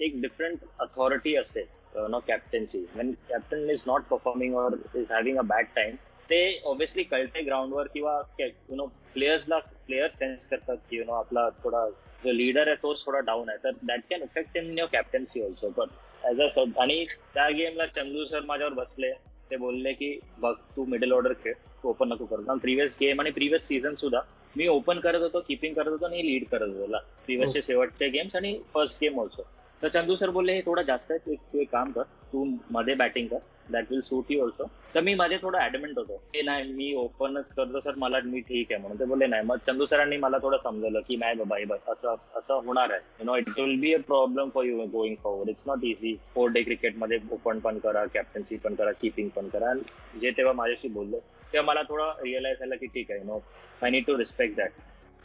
एक 0.00 0.20
डिफरंट 0.20 0.58
अथॉरिटी 0.80 1.34
असते 1.36 1.64
no 2.10 2.18
कॅप्टनची 2.26 2.84
captain 2.96 3.70
is 3.70 3.82
not 3.86 4.02
performing 4.10 4.54
or 4.56 4.74
is 4.94 5.12
having 5.12 5.38
a 5.38 5.42
bad 5.44 5.66
time 5.76 5.94
ते 6.30 6.40
ऑब्व्हियसली 6.64 7.02
कळते 7.02 7.40
ग्राउंडवर 7.42 7.86
किंवा 7.94 8.20
यु 8.40 8.76
नो 8.76 8.86
प्लेयर्सला 9.14 9.58
प्लेयर्स 9.86 10.18
सेन्स 10.18 10.46
करतात 10.46 10.76
की 10.90 10.96
यु 10.96 11.04
नो 11.04 11.12
आपला 11.12 11.48
थोडा 11.62 11.84
जो 12.24 12.32
लीडर 12.32 12.66
आहे 12.68 12.76
तोच 12.82 13.04
थोडा 13.04 13.20
डाऊन 13.26 13.48
आहे. 13.48 13.58
तर 13.64 13.70
that 13.86 14.00
can 14.10 14.22
effect 14.22 14.56
in 14.56 14.78
your 14.78 14.88
captaincy 14.92 15.42
also 15.44 15.68
but 15.76 15.88
as 16.24 16.40
a 16.40 16.64
आणि 16.80 17.04
त्या 17.34 17.48
गेमला 17.50 17.86
चंदू 17.86 18.24
सर 18.24 18.40
माझ्यावर 18.46 18.72
बसले. 18.74 19.12
ते 19.50 19.56
बोलले 19.56 19.92
की 19.92 20.18
बघ 20.38 20.54
तू 20.76 20.84
मिडल 20.88 21.12
ऑर्डर 21.12 21.32
खेळ. 21.44 21.52
तू 21.82 21.88
ओपन 21.88 22.08
नको 22.08 22.24
करत 22.24 22.44
कारण 22.46 22.58
प्रिव्हियस 22.58 22.96
गेम 23.00 23.20
आणि 23.20 23.30
प्रिव्हियस 23.30 23.66
सीझन 23.68 23.94
सुद्धा 24.00 24.20
मी 24.56 24.66
ओपन 24.68 24.98
करत 25.00 25.20
होतो 25.20 25.40
किपिंग 25.48 25.74
करत 25.74 25.88
होतो 25.88 26.06
आणि 26.06 26.26
लीड 26.26 26.44
करत 26.50 26.68
होतो 26.68 26.98
प्रिव्हियसचे 27.26 27.58
हो. 27.58 27.66
शेवटचे 27.66 28.08
गेम्स 28.08 28.36
आणि 28.36 28.58
फर्स्ट 28.74 28.98
गेम 29.00 29.20
ऑल्सो 29.20 29.42
तर 29.82 29.88
चंदू 29.88 30.16
सर 30.16 30.30
बोलले 30.30 30.54
हे 30.54 30.60
थोडं 30.62 30.82
जास्त 30.86 31.10
आहे 31.10 31.34
तू 31.34 31.58
एक 31.60 31.70
काम 31.72 31.90
कर 31.92 32.02
तू 32.32 32.44
मध्ये 32.70 32.94
बॅटिंग 32.94 33.26
कर 33.28 33.38
that 33.72 33.90
will 33.90 34.00
suit 34.00 34.30
you 34.30 34.42
also 34.42 34.64
तर 34.94 35.00
मी 35.00 35.14
मध्ये 35.14 35.36
थोडं 35.42 35.58
ऍडमेंट 35.58 35.98
होतो. 35.98 36.16
ते 36.34 36.42
नाही 36.42 36.72
मी 36.72 36.92
ओपनच 36.98 37.50
करतो 37.56 37.80
सर 37.80 37.94
मला 37.96 38.18
मी 38.24 38.40
ठीक 38.40 38.72
आहे 38.72 38.80
म्हणून. 38.80 38.98
ते 39.00 39.04
बोलले 39.04 39.26
नाही 39.26 39.44
मग 39.46 39.56
चंदू 39.66 39.86
सरांनी 39.86 40.16
मला 40.16 40.38
थोडं 40.42 40.58
समजवलं 40.62 41.00
की 41.08 41.16
नाही 41.16 41.36
बाबा 41.36 41.56
बस 41.68 41.88
असं 41.88 42.14
असं 42.38 42.60
होणार 42.66 42.90
आहे. 42.90 43.00
You 43.20 43.24
know 43.24 43.36
it 43.36 43.48
will 43.58 43.78
be 43.80 43.92
a 43.94 43.98
problem 44.06 44.48
for 44.54 44.64
you 44.64 44.86
going 44.92 45.14
forward 45.22 45.50
it's 45.50 45.62
not 45.66 45.84
easy 45.84 46.14
four 46.34 46.50
day 46.50 46.62
क्रिकेटमध्ये 46.62 47.18
ओपन 47.32 47.58
पण 47.58 47.78
करा 47.78 48.04
कॅप्टन्सी 48.14 48.56
पण 48.64 48.74
करा 48.74 48.92
किपिंग 49.02 49.28
पण 49.36 49.48
करा. 49.48 49.72
जे 50.20 50.30
तेव्हा 50.30 50.52
माझ्याशी 50.52 50.88
बोललो 50.88 51.18
तेव्हा 51.52 51.66
मला 51.66 51.82
थोडं 51.88 52.22
रिअलाइज 52.24 52.58
झालं 52.58 52.76
की 52.76 52.86
ठीक 52.86 53.10
आहे 53.10 53.22
no 53.24 53.38
I 53.82 53.90
need 53.90 54.06
to 54.06 54.18
respect 54.18 54.56
that 54.56 54.72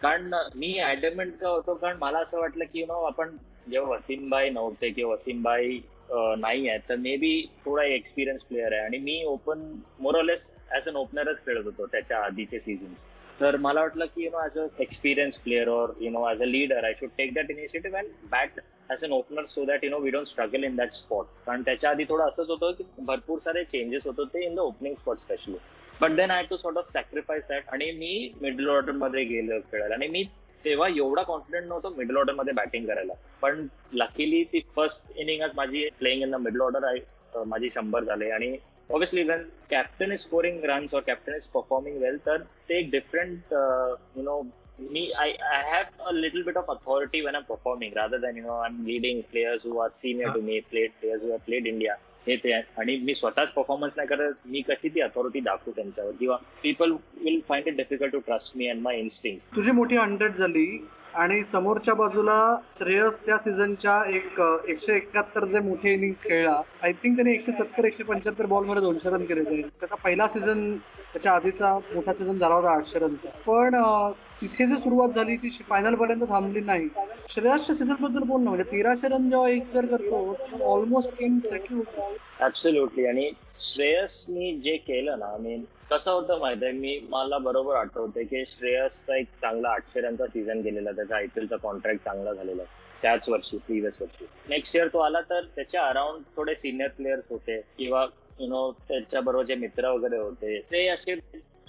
कारण 0.02 0.34
मी 0.56 0.78
ऍडमेंट 0.84 1.44
होतो? 1.44 1.74
कारण 1.74 1.98
मला 1.98 2.20
असं 2.20 2.40
वाटलं 2.40 2.66
की 2.74 2.80
यु 2.80 2.86
नो 2.86 3.04
आपण 3.06 3.36
जेव्हा 3.72 3.96
वसीमबाई 3.96 4.50
नव्हते 4.50 4.90
किंवा 4.90 5.14
वसीमबाई 5.14 5.80
नाही 6.40 6.68
आहे 6.70 6.78
तर 6.90 6.96
मे 6.96 7.16
बी 7.18 7.42
थोडा 7.66 7.84
एक्सपिरियन्स 7.84 8.44
प्लेअर 8.46 8.74
आहे. 8.74 8.82
आणि 8.82 8.98
मी 8.98 9.24
ओपन 9.28 9.60
मोरलेस 10.00 10.50
ऍज 10.76 10.88
अन 10.90 10.96
ओपनरच 10.96 11.46
खेळत 11.46 11.66
होतो 11.66 11.86
त्याच्या 11.92 12.18
आधीचे 12.26 12.60
सीझन्स 12.60 13.06
तर 13.40 13.56
मला 13.58 13.82
वाटलं 13.82 14.06
की 14.06 14.24
you 14.24 14.30
know 14.32 14.42
as 14.42 14.58
a 14.60 14.66
experience 14.82 15.38
player 15.44 15.68
or 15.70 15.90
you 16.02 16.10
know 16.12 16.24
as 16.28 16.42
a 16.42 16.46
leader 16.46 16.84
I 16.84 16.94
should 17.00 17.10
take 17.18 17.34
that 17.34 17.52
initiative 17.52 17.98
and 17.98 18.10
bat 18.32 18.60
as 18.90 19.04
an 19.06 19.12
opener 19.12 19.46
so 19.46 19.66
that 19.66 19.84
you 19.84 19.90
know 19.90 20.00
we 20.00 20.10
don't 20.12 20.28
struggle 20.28 20.64
in 20.64 20.76
that 20.76 20.92
spot 20.94 21.26
कारण 21.46 21.62
त्याच्या 21.62 21.90
आधी 21.90 22.04
थोडं 22.10 22.24
असंच 22.24 22.50
होतं 22.50 22.72
की 22.74 22.84
भरपूर 23.00 23.40
सारे 23.40 23.64
changes 23.64 24.06
होत 24.06 24.20
होते 24.20 24.46
in 24.46 24.56
the 24.56 24.60
opening 24.60 24.96
spot 24.96 25.20
specially 25.20 25.56
but 26.02 26.16
then 26.16 26.32
I 26.32 26.44
to 26.50 26.58
sort 26.58 26.78
of 26.78 26.92
sacrifice 26.92 27.48
that 27.50 27.70
आणि 27.74 27.92
मी 27.92 28.30
मिडल 28.42 28.70
ऑर्डरमध्ये 28.70 29.24
गेलो 29.24 29.60
खेळायला. 29.72 29.94
आणि 29.96 30.08
मी 30.08 30.24
तेव्हा 30.66 30.88
एवढा 30.88 31.24
कॉन्फिडंट 31.24 31.68
नव्हतो 31.68 31.94
मिडल 31.98 32.18
ऑर्डरमध्ये 32.18 32.54
बॅटिंग 32.54 32.86
करायला. 32.88 33.14
पण 33.42 33.66
लकीली 33.94 34.44
ती 34.54 34.62
फर्स्ट 34.76 35.18
इनिंग 35.20 35.42
माझी 35.56 35.88
playing 36.00 36.24
in 36.24 36.32
the 36.32 36.36
middle 36.46 36.62
order 36.62 36.88
आहे 36.88 37.44
माझी 37.48 37.70
शंभर 37.70 38.04
झाले. 38.04 38.30
आणि 38.32 38.58
obviously 38.90 39.24
when 39.24 39.44
captain 39.70 40.12
is 40.12 40.20
scoring 40.20 40.64
runs 40.66 40.94
और 40.94 41.02
कॅप्टन 41.08 41.36
इज 41.36 41.48
परफॉर्मिंग 41.54 41.98
वेल 42.02 42.18
तर 42.26 42.42
ते 42.70 42.80
एक 42.80 42.90
different 42.92 43.54
you 44.18 44.24
know 44.24 44.42
me 44.80 45.10
I 45.18 45.32
I 45.50 45.62
have 45.72 46.04
a 46.06 46.12
little 46.12 46.42
bit 46.44 46.58
of 46.58 46.70
authority 46.70 47.22
when 47.26 47.36
I 47.36 47.42
performing 47.50 47.94
rather 47.98 48.18
than 48.22 48.38
you 48.38 48.44
know 48.44 48.60
I 48.62 48.70
am 48.70 48.84
leading 48.86 49.22
players 49.32 49.66
who 49.66 49.78
are 49.80 49.90
senior 49.92 50.32
to 50.34 50.42
me 50.42 50.60
played 50.70 50.92
players 51.00 51.24
who 51.24 51.32
are 51.32 51.38
played 51.46 51.68
India 51.68 51.96
हे 52.28 52.36
ते 52.36 52.52
आणि 52.52 52.96
मी 52.98 53.14
स्वतःच 53.16 53.52
performance 53.54 53.94
नाही 53.98 54.08
करत 54.08 54.34
मी 54.46 54.62
कशी 54.62 54.90
ती 54.90 55.02
authority 55.02 55.40
दाखवू 55.40 55.74
त्यांच्यावर? 55.76 56.12
किंवा 56.12 56.38
people 56.64 56.92
will 57.22 57.40
find 57.50 57.68
it 57.68 57.76
difficult 57.78 58.12
to 58.12 58.20
trust 58.20 58.58
me 58.58 58.68
and 58.68 58.82
my 58.82 59.00
instinct 59.00 59.38
तुझी 59.56 59.72
मोठी 59.72 59.98
अंडट 59.98 60.36
झाली. 60.36 60.66
आणि 61.16 61.44
समोरच्या 61.44 61.94
बाजूला 61.94 62.38
श्रेयस 62.78 63.18
त्या 63.26 63.38
सीझनच्या 63.38 64.00
एक 64.10 64.40
एकशे 64.70 64.96
एकाहत्तर 64.96 65.46
जे 65.46 65.60
मोठे 65.60 65.94
इनिंग्स 65.94 66.24
खेळला 66.24 66.60
आय 66.84 66.92
थिंक 66.94 67.16
त्याने 67.16 67.34
एकशे 67.34 67.52
सत्तर 67.52 67.86
एकशे 67.86 68.04
पंच्याहत्तर 68.04 68.46
बॉलमध्ये 68.46 68.82
दोनशे 68.82 69.10
रन 69.10 69.24
केले 69.26 69.44
त्याचा 69.62 69.96
पहिला 69.96 70.28
सीझन 70.28 70.76
त्याच्या 71.14 71.32
आधीचा 71.32 71.74
मोठा 71.94 72.14
सीझन 72.14 72.38
झाला 72.38 72.56
होता 72.56 72.72
आठशे 72.72 73.00
रनचा 73.00 73.30
पण 73.46 73.82
तिथे 74.42 74.66
जी 74.68 74.76
सुरुवात 74.76 75.10
झाली 75.10 75.36
ती 75.38 75.50
फायनल 75.70 75.96
पर्यंत 75.96 76.24
थांबली 76.30 76.60
नाही. 76.62 76.88
श्रेयसच्या 77.30 77.76
सीझनबद्दल 77.76 78.24
बोल 78.24 78.42
ना 78.42 78.50
म्हणजे 78.50 78.72
तेराशे 78.72 79.08
रन 79.08 79.30
जेव्हा 79.30 79.50
एक 79.50 79.72
जर 79.74 79.86
करतो 79.86 80.64
ऑलमोस्ट 80.74 81.12
टीम 81.12 81.38
सेटल 81.42 81.82
ऍब्सोल्युटली 82.46 83.06
आणि 83.06 83.30
श्रेयसनी 83.60 84.52
जे 84.56 84.76
केलं 84.78 85.20
ना 85.20 85.36
मी 85.40 85.56
कसं 85.92 86.12
होतं 86.12 86.40
माहितीये 86.40 86.72
मी 86.72 87.00
मला 87.10 87.38
बरोबर 87.38 87.76
आठवते 87.76 88.24
की 88.24 88.44
श्रेयसचा 88.46 89.18
एक 89.18 89.28
चांगला 89.42 89.70
आठशे 89.70 90.02
रनचा 90.02 90.28
सीझन 90.28 90.62
गेलेला 90.62 90.92
त्याचा 90.92 91.16
आयपीएलचा 91.16 91.56
कॉन्ट्रॅक्ट 91.56 92.04
चांगला 92.06 92.34
झालेला 92.34 92.64
त्याच 93.02 93.28
वर्षी 93.30 93.58
प्रिव्हियस 93.58 93.98
वर्षी. 94.02 94.26
नेक्स्ट 94.50 94.76
इयर 94.76 94.88
तो 94.88 95.00
आला 95.00 95.22
तर 95.22 95.46
त्याच्या 95.56 95.84
अराउंड 95.84 96.24
थोडे 96.36 96.56
सिनियर 96.56 96.90
प्लेयर्स 96.90 97.26
होते 97.30 97.60
किंवा 97.78 98.06
यु 98.40 98.48
नो 98.48 98.72
त्याच्या 98.88 99.22
बरोबर 99.22 99.44
जे 99.44 99.56
मित्र 99.56 99.90
वगैरे 99.90 100.18
होते. 100.18 100.60
ते 100.72 100.88
असे 100.88 101.16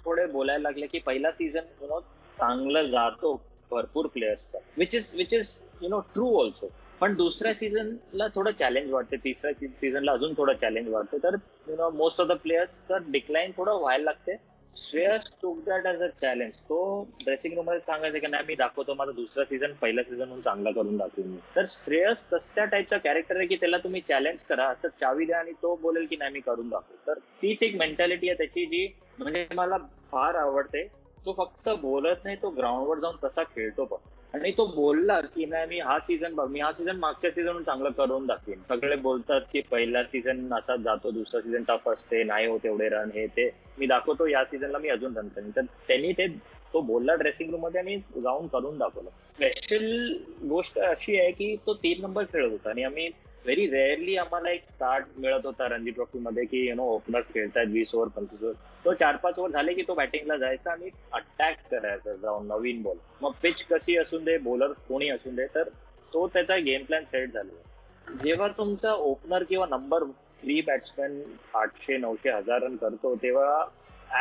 थोडे 0.05 0.27
बोलायला 0.27 0.63
लागले 0.63 0.87
की 0.87 0.99
पहिला 0.99 1.31
सीझन 1.31 1.67
यु 1.83 1.87
नो 1.87 2.01
चांगलं 2.39 2.87
जातो 2.87 3.35
भरपूर 3.71 4.07
प्लेयर्सचा 4.07 4.59
which 4.79 4.95
is 4.95 5.13
which 5.17 5.35
is 5.35 5.57
you 5.83 5.89
know 5.89 6.01
true 6.15 6.37
also 6.41 6.71
पण 7.01 7.15
दुसऱ्या 7.15 7.55
सीझनला 7.55 8.27
थोडं 8.35 8.51
चॅलेंज 8.51 8.91
वाटते 8.93 9.17
तिसऱ्या 9.17 9.53
सीझनला 9.71 10.13
अजून 10.13 10.33
थोडं 10.37 10.53
चॅलेंज 10.53 10.89
वाटते. 10.89 11.19
तर 11.19 11.35
you 11.69 11.77
know 11.77 11.91
most 11.91 12.21
of 12.21 12.29
the 12.29 12.33
players 12.33 12.81
तर 12.89 12.99
डिक्लाईन 13.09 13.51
थोडं 13.57 13.79
व्हायला 13.81 14.05
लागते. 14.05 14.37
Shreyas 14.77 15.31
took 15.43 15.59
that 15.67 15.87
as 15.87 16.03
a 16.03 16.07
challenge 16.21 16.53
तो 16.53 16.79
ड्रेसिंग 17.25 17.55
रूममध्ये 17.55 17.81
सांगायचं 17.81 18.19
की 18.19 18.27
नाही 18.27 18.45
मी 18.49 18.55
दाखवतो 18.55 18.95
माझा 18.95 19.13
दुसरा 19.13 19.45
सीझन 19.45 19.73
पहिला 19.73 20.03
सीझन 20.03 20.19
म्हणून 20.19 20.41
चांगला 20.41 20.71
करून 20.71 20.97
दाखवून. 20.97 21.29
मी 21.29 21.39
तर 21.57 21.65
श्रेयस 21.67 22.25
तसल्या 22.33 22.65
टाईपचा 22.65 22.99
कॅरेक्टर 22.99 23.37
आहे 23.37 23.47
की 23.47 23.57
त्याला 23.57 23.79
तुम्ही 23.79 24.01
चॅलेंज 24.01 24.43
करा. 24.43 24.67
असं 24.67 24.89
चावी 25.01 25.25
द्या 25.25 25.39
आणि 25.39 25.53
तो 25.53 25.75
बोलेल 25.77 26.07
की 26.07 26.17
नाही 26.17 26.33
मी 26.33 26.41
करून 26.41 26.69
दाखवतो. 26.69 26.97
तर 27.07 27.19
तीच 27.43 27.63
एक 27.63 27.77
मेंटॅलिटी 27.77 28.29
आहे 28.29 28.39
त्याची 28.39 28.67
जी 28.67 28.87
म्हणजे 29.19 29.47
मला 29.55 29.77
फार 30.11 30.35
आवडते. 30.35 30.87
तो 31.27 31.33
फक्त 31.33 31.69
बोलत 31.69 32.25
नाही 32.25 32.37
तो 32.37 32.51
ग्राउंडवर 32.51 32.99
जाऊन 32.99 33.17
तसा 33.25 33.43
खेळतो 33.43 33.85
पण. 33.85 33.97
आणि 34.37 34.51
तो 34.53 34.65
बोलला 34.67 35.21
की 35.21 35.45
नाही 35.47 35.67
मी 35.67 35.79
हा 35.81 35.99
सीझन 35.99 36.35
बघ 36.35 36.47
मी 36.51 36.61
हा 36.61 36.71
सीझन 36.73 36.97
मागच्या 36.97 37.31
सीझन 37.31 37.63
चांगलं 37.63 37.91
करून 37.91 38.27
दाखवीन. 38.27 38.61
सगळे 38.69 38.97
बोलतात 38.97 39.41
की 39.53 39.61
पहिला 39.61 40.03
सीझन 40.05 40.53
असाच 40.55 40.81
जातो 40.81 41.11
दुसरा 41.11 41.41
सीझन 41.41 41.63
टफ 41.63 41.89
असते 41.89 42.23
नाही 42.23 42.47
होत 42.47 42.67
एवढे 42.67 42.89
रन 42.89 43.11
हे 43.15 43.27
ते. 43.27 43.49
मी 43.79 43.87
दाखवतो 43.87 44.27
या 44.27 44.45
सीझनला 44.45 44.79
मी 44.79 44.89
अजून 44.89 45.17
रन 45.17 45.29
करेन. 45.29 45.51
तर 45.51 45.63
त्यांनी 45.89 46.13
ते 46.13 46.27
तो 46.75 46.81
बोलला 46.81 47.15
ड्रेसिंग 47.15 47.51
रूममध्ये 47.51 47.81
आणि 47.81 47.97
जाऊन 48.17 48.47
करून 48.47 48.79
दाखवलं. 48.79 49.11
स्पेशल 49.33 50.17
गोष्ट 50.49 50.79
अशी 50.79 51.19
आहे 51.21 51.31
की 51.31 51.55
तो 51.67 51.75
तीन 51.75 52.03
नंबर 52.03 52.25
खेळत 52.25 52.51
होता 52.51 52.71
आणि 52.71 52.83
आम्ही 52.83 53.09
व्हेरी 53.47 53.67
रेअरली 53.71 54.17
आम्हाला 54.17 54.51
एक 54.51 54.65
स्टार्ट 54.65 55.07
मिळत 55.17 55.45
होता 55.47 55.67
रणजी 55.69 55.91
ट्रॉफी 55.91 56.19
मध्ये 56.19 56.45
की 56.45 56.67
यु 56.69 56.75
नो 56.75 56.85
ओपनर्स 56.95 57.27
खेळतात 57.35 57.67
वीस 57.71 57.95
ओव्हर 57.95 58.09
पंचवीस 58.09 58.43
ओव्हर 58.43 58.55
तो 58.85 58.93
चार 58.95 59.17
पाच 59.17 59.39
ओव्हर 59.39 59.53
झाले 59.53 59.75
की 59.75 59.83
तो 59.89 59.95
बॅटिंगला 59.95 60.37
जायचा 60.37 60.71
आणि 60.73 60.89
अटॅक 61.13 61.59
करायचा 61.71 62.15
जाऊन 62.15 62.47
नवीन 62.47 62.83
बॉल 62.83 62.97
मग 63.23 63.33
पिच 63.43 63.63
कशी 63.71 63.97
असून 63.97 64.25
दे 64.25 64.37
बॉलर 64.39 64.73
कोणी 64.89 65.09
असून 65.09 65.35
दे 65.35 65.47
तर 65.55 65.69
तो 66.13 66.27
त्याचा 66.27 66.57
गेम 66.57 66.85
प्लॅन 66.85 67.05
सेट 67.05 67.33
झाला. 67.33 68.19
जेव्हा 68.23 68.49
तुमचा 68.49 68.93
ओपनर 68.93 69.43
किंवा 69.43 69.67
नंबर 69.71 70.05
थ्री 70.43 70.61
बॅट्समॅन 70.61 71.21
आठशे 71.55 71.97
नऊशे 71.97 72.31
हजार 72.31 72.63
रन 72.63 72.77
करतो 72.77 73.15
तेव्हा 73.23 73.65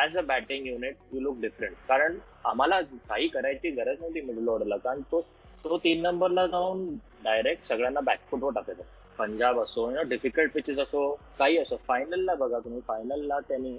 as 0.03 0.17
a 0.17 0.21
batting 0.21 0.67
unit 0.67 1.13
you 1.13 1.19
look 1.19 1.39
different 1.41 1.75
कारण 1.87 2.17
आम्हाला 2.45 2.79
काही 3.09 3.27
करायची 3.27 3.69
गरज 3.69 3.99
नव्हती 3.99 4.21
मिडल 4.21 4.47
ऑर्डरला 4.49 4.77
कारण 4.77 5.01
तो 5.11 5.21
तो 5.63 5.77
तीन 5.77 6.01
नंबरला 6.01 6.45
जाऊन 6.47 6.87
डायरेक्ट 7.23 7.65
सगळ्यांना 7.65 7.99
बॅकफुटवर 7.99 8.53
टाकायचा. 8.53 8.83
पंजाब 9.17 9.59
असो 9.59 9.89
डिफिकल्ट 10.03 10.51
पिचेस 10.53 10.79
असो 10.79 11.09
काही 11.39 11.57
असो 11.57 11.75
फायनलला 11.87 12.33
बघा 12.33 12.59
तुम्ही 12.59 12.81
फायनलला 12.87 13.39
त्यांनी 13.39 13.77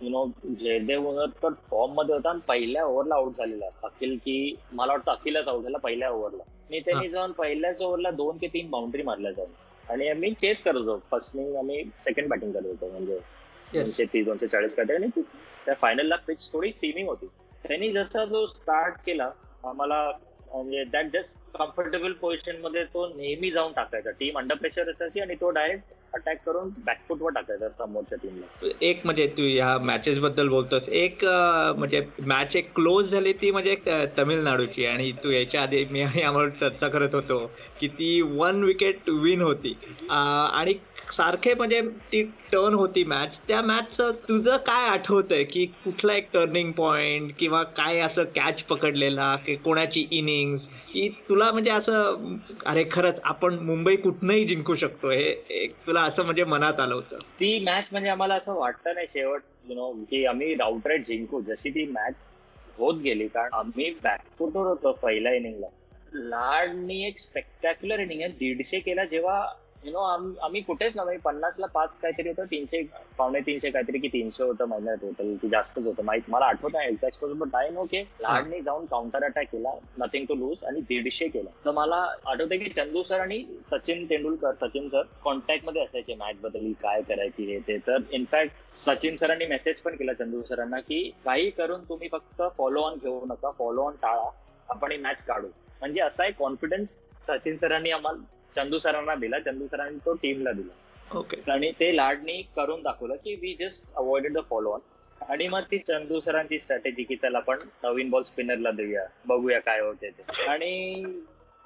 यु 0.00 0.08
नो 0.08 0.26
जयदेव 0.60 1.24
तर 1.42 1.52
फॉर्ममध्ये 1.70 2.14
होता 2.14 2.30
आणि 2.30 2.40
पहिल्या 2.48 2.84
ओव्हरला 2.84 3.14
आउट 3.14 3.36
झालेला 3.38 3.66
अखिल 3.82 4.16
की 4.16 4.54
मला 4.72 4.92
वाटतं 4.92 5.10
अखिलच 5.12 5.48
आउट 5.48 5.62
झाला 5.62 5.78
पहिल्या 5.78 6.10
ओव्हरला 6.10 6.42
आणि 6.42 6.80
त्यांनी 6.80 7.08
जाऊन 7.08 7.32
पहिल्याच 7.32 7.82
ओव्हरला 7.82 8.10
दोन 8.10 8.36
की 8.36 8.46
तीन 8.46 8.70
बाउंड्री 8.70 9.02
मारल्या 9.02 9.32
जाऊन. 9.32 9.50
आणि 9.90 10.08
आम्ही 10.08 10.32
चेस 10.32 10.62
करत 10.62 10.76
होतो. 10.76 10.98
फर्स्ट 11.10 11.36
इनिंग 11.36 11.56
आम्ही 11.56 11.82
सेकंड 11.84 12.28
बॅटिंग 12.28 12.52
करत 12.52 12.66
होतो. 12.66 12.88
म्हणजे 12.90 13.18
दोनशे 13.72 14.04
तीस 14.04 14.24
दोनशे 14.26 14.46
चाळीस 14.46 14.74
काहीतरी 14.74 14.96
आणि 14.96 15.22
त्या 15.66 15.74
फायनलला 15.74 16.16
पिच 16.16 16.52
थोडी 16.52 16.72
सिमिंग 16.72 17.08
होती. 17.08 17.26
त्यांनी 17.68 17.92
जसा 17.92 18.24
जो 18.24 18.46
स्टार्ट 18.46 18.94
केला 19.06 19.30
आम्हाला 19.64 20.10
म्हणजे 20.54 20.82
दॅट 20.92 21.06
जस्ट 21.12 21.36
कम्फर्टेबल 21.58 22.12
पोझिशनमध्ये 22.20 22.84
तो 22.84 23.06
नेहमी 23.08 23.50
जाऊन 23.50 23.72
टाकायचा. 23.72 24.10
टीम 24.10 24.38
अंडर 24.38 24.54
प्रेशर 24.56 24.90
असायची 24.90 25.20
आणि 25.20 25.34
तो 25.40 25.50
डायरेक्ट 25.50 25.92
अटॅक 26.14 26.38
करून 26.46 26.68
बॅकफुटवर 26.86 27.30
टाकायचा 27.34 27.68
समोरच्या 27.68 28.18
टीमला 28.22 28.68
एक 28.82 29.00
म्हणजे 29.04 29.26
तू 29.36 29.42
ह्या 29.42 29.76
मॅचेस 29.80 30.18
बद्दल 30.18 30.48
बोलतोस. 30.48 30.88
एक 30.88 31.24
म्हणजे 31.24 32.00
मॅच 32.26 32.56
एक 32.56 32.72
क्लोज 32.74 33.10
झाली 33.10 33.32
ती 33.32 33.50
म्हणजे 33.50 33.76
तमिळनाडूची 34.18 34.84
आणि 34.86 35.10
तू 35.24 35.30
याच्या 35.30 35.62
आधी 35.62 35.84
मी 35.90 36.00
यावर 36.00 36.48
चर्चा 36.60 36.88
करत 36.88 37.14
होतो 37.14 37.44
की 37.80 37.88
ती 37.88 38.20
वन 38.22 38.62
विकेट 38.64 39.08
विन 39.10 39.42
होती. 39.42 39.76
आणि 40.10 40.74
सारखे 41.10 41.54
म्हणजे 41.54 41.80
ती 42.12 42.22
टर्न 42.52 42.74
होती 42.74 43.02
मॅच 43.04 43.36
त्या 43.48 43.60
मॅचचं 43.62 44.10
तुझं 44.28 44.56
काय 44.56 44.86
आठवतंय? 44.88 45.42
की 45.44 45.64
कुठला 45.84 46.14
एक 46.14 46.28
टर्निंग 46.32 46.70
पॉइंट 46.72 47.32
किंवा 47.38 47.62
काय 47.76 47.98
असं 48.00 48.24
कॅच 48.36 48.62
पकडलेला? 48.62 49.34
की 49.36 49.56
कोणाची 49.56 50.06
इनिंग्स 50.10 50.66
की 50.92 51.08
तुला 51.28 51.50
म्हणजे 51.52 51.70
असं 51.70 52.36
अरे 52.66 52.84
खरंच 52.92 53.20
आपण 53.24 53.58
मुंबई 53.58 53.96
कुठनंही 53.96 54.44
जिंकू 54.44 54.74
शकतो. 54.74 55.10
हे 55.10 55.30
एक 55.62 55.74
तुला 55.86 56.02
असं 56.02 56.24
म्हणजे 56.24 56.44
मनात 56.44 56.80
आलं 56.80 56.94
होतं. 56.94 57.18
ती 57.40 57.58
मॅच 57.64 57.84
म्हणजे 57.92 58.10
आम्हाला 58.10 58.34
असं 58.34 58.54
वाटतं 58.54 58.94
नाही 58.94 59.06
शेवट 59.10 59.42
यु 59.68 59.74
नो 59.74 59.92
की 60.10 60.24
आम्ही 60.26 60.54
राऊटरेट 60.54 61.04
जिंकू. 61.06 61.40
जशी 61.40 61.70
ती 61.70 61.86
मॅच 61.86 62.14
होत 62.78 63.00
गेली 63.02 63.26
कारण 63.28 63.50
आम्ही 63.52 63.90
बॅकफुटवर 64.02 64.66
होतो 64.66 64.92
पहिल्या 64.92 65.32
इनिंगला 65.34 65.66
लाडनी 66.14 67.06
एक 67.06 67.18
स्पेक्टॅक्युलर 67.18 68.00
इनिंग 68.00 68.20
आहे. 68.20 68.30
दीडशे 68.30 68.78
केला 68.78 69.04
जेव्हा 69.04 69.44
यु 69.84 69.92
नो 69.92 70.00
आम्ही 70.44 70.60
कुठेच 70.62 70.96
नव्हे. 70.96 71.16
पन्नासला 71.18 71.66
पाच 71.66 71.96
काहीतरी 72.00 72.28
होतं 72.28 72.44
तीनशे 72.50 72.82
पावणे 73.18 73.40
तीनशे 73.46 73.70
काहीतरी 73.70 73.98
की 73.98 74.08
तीनशे 74.08 74.44
होतं 74.44 74.68
महिन्यात 74.68 74.96
टोटल 74.96 75.34
की 75.42 75.48
जास्तच 75.48 75.84
होतं. 75.84 76.02
माहीत 76.04 76.28
मला 76.28 76.46
आठवत 76.46 76.70
नाही 76.72 76.88
एक्झॅक्ट 76.88 77.24
बट 77.24 77.54
आय 77.56 77.68
नो 77.70 77.84
की 77.90 78.02
जाऊन 78.62 78.84
काउंटर 78.86 79.24
अटॅक 79.24 79.46
केला 79.52 79.72
नथिंग 79.98 80.26
टू 80.26 80.34
लूज 80.34 80.64
आणि 80.64 80.80
दीडशे 80.88 81.28
केला. 81.28 81.50
तर 81.64 81.70
मला 81.70 81.96
आठवतं 82.26 82.58
की 82.58 82.70
चंदू 82.70 83.02
सर 83.02 83.20
आणि 83.20 83.42
सचिन 83.70 84.04
तेंडुलकर 84.10 84.54
सचिन 84.60 84.88
सर 84.88 85.02
कॉन्टॅक्टमध्ये 85.24 85.82
असायचे 85.82 86.14
मॅच 86.14 86.40
बद्दल 86.42 86.72
काय 86.82 87.02
करायची 87.08 87.50
हे 87.52 87.58
ते. 87.68 87.78
तर 87.86 87.96
इनफॅक्ट 88.10 88.76
सचिन 88.76 89.16
सरांनी 89.16 89.46
मेसेज 89.46 89.80
पण 89.80 89.96
केला 89.96 90.12
चंदू 90.14 90.42
सरांना 90.48 90.80
की 90.80 91.02
काही 91.24 91.50
करून 91.50 91.84
तुम्ही 91.88 92.08
फक्त 92.12 92.42
फॉलो 92.58 92.82
ऑन 92.82 92.98
घेऊ 93.02 93.24
नका 93.26 93.50
फॉलो 93.58 93.82
ऑन 93.82 93.96
टाळा 94.02 94.30
आपण 94.68 94.92
ही 94.92 94.98
मॅच 94.98 95.22
काढू. 95.24 95.46
म्हणजे 95.80 96.00
असा 96.00 96.26
एक 96.26 96.36
कॉन्फिडन्स 96.38 96.94
सचिन 97.28 97.56
सरांनी 97.56 97.90
आम्हाला 97.90 98.22
चंदू 98.56 98.78
सरांना 98.78 99.14
दिला 99.14 99.38
चंदू 99.40 99.66
सरांनी 99.66 99.98
तो 100.06 100.14
टीमला 100.22 100.52
दिला. 100.52 100.72
ओके 101.10 101.50
आणि 101.52 101.70
ते 101.80 101.94
लाडनी 101.96 102.40
करून 102.56 102.82
दाखवलं 102.82 103.16
की 103.24 103.34
we 103.42 103.54
just 103.60 103.84
avoided 103.96 104.32
the 104.32 104.40
follow 104.50 104.70
on 104.72 104.80
आणि 105.20 105.46
मग 105.48 105.62
ती 105.70 105.78
चंदू 105.78 106.20
सरांची 106.20 106.58
स्ट्रॅटेजी 106.58 107.02
की 107.04 107.14
त्याला 107.14 107.38
आपण 107.38 107.58
नवीन 107.84 108.10
बॉल 108.10 108.22
स्पिनरला 108.22 108.70
देऊया 108.70 109.04
बघूया 109.26 109.58
काय 109.60 109.80
होते 109.80 110.10
ते. 110.10 110.22
आणि 110.46 111.04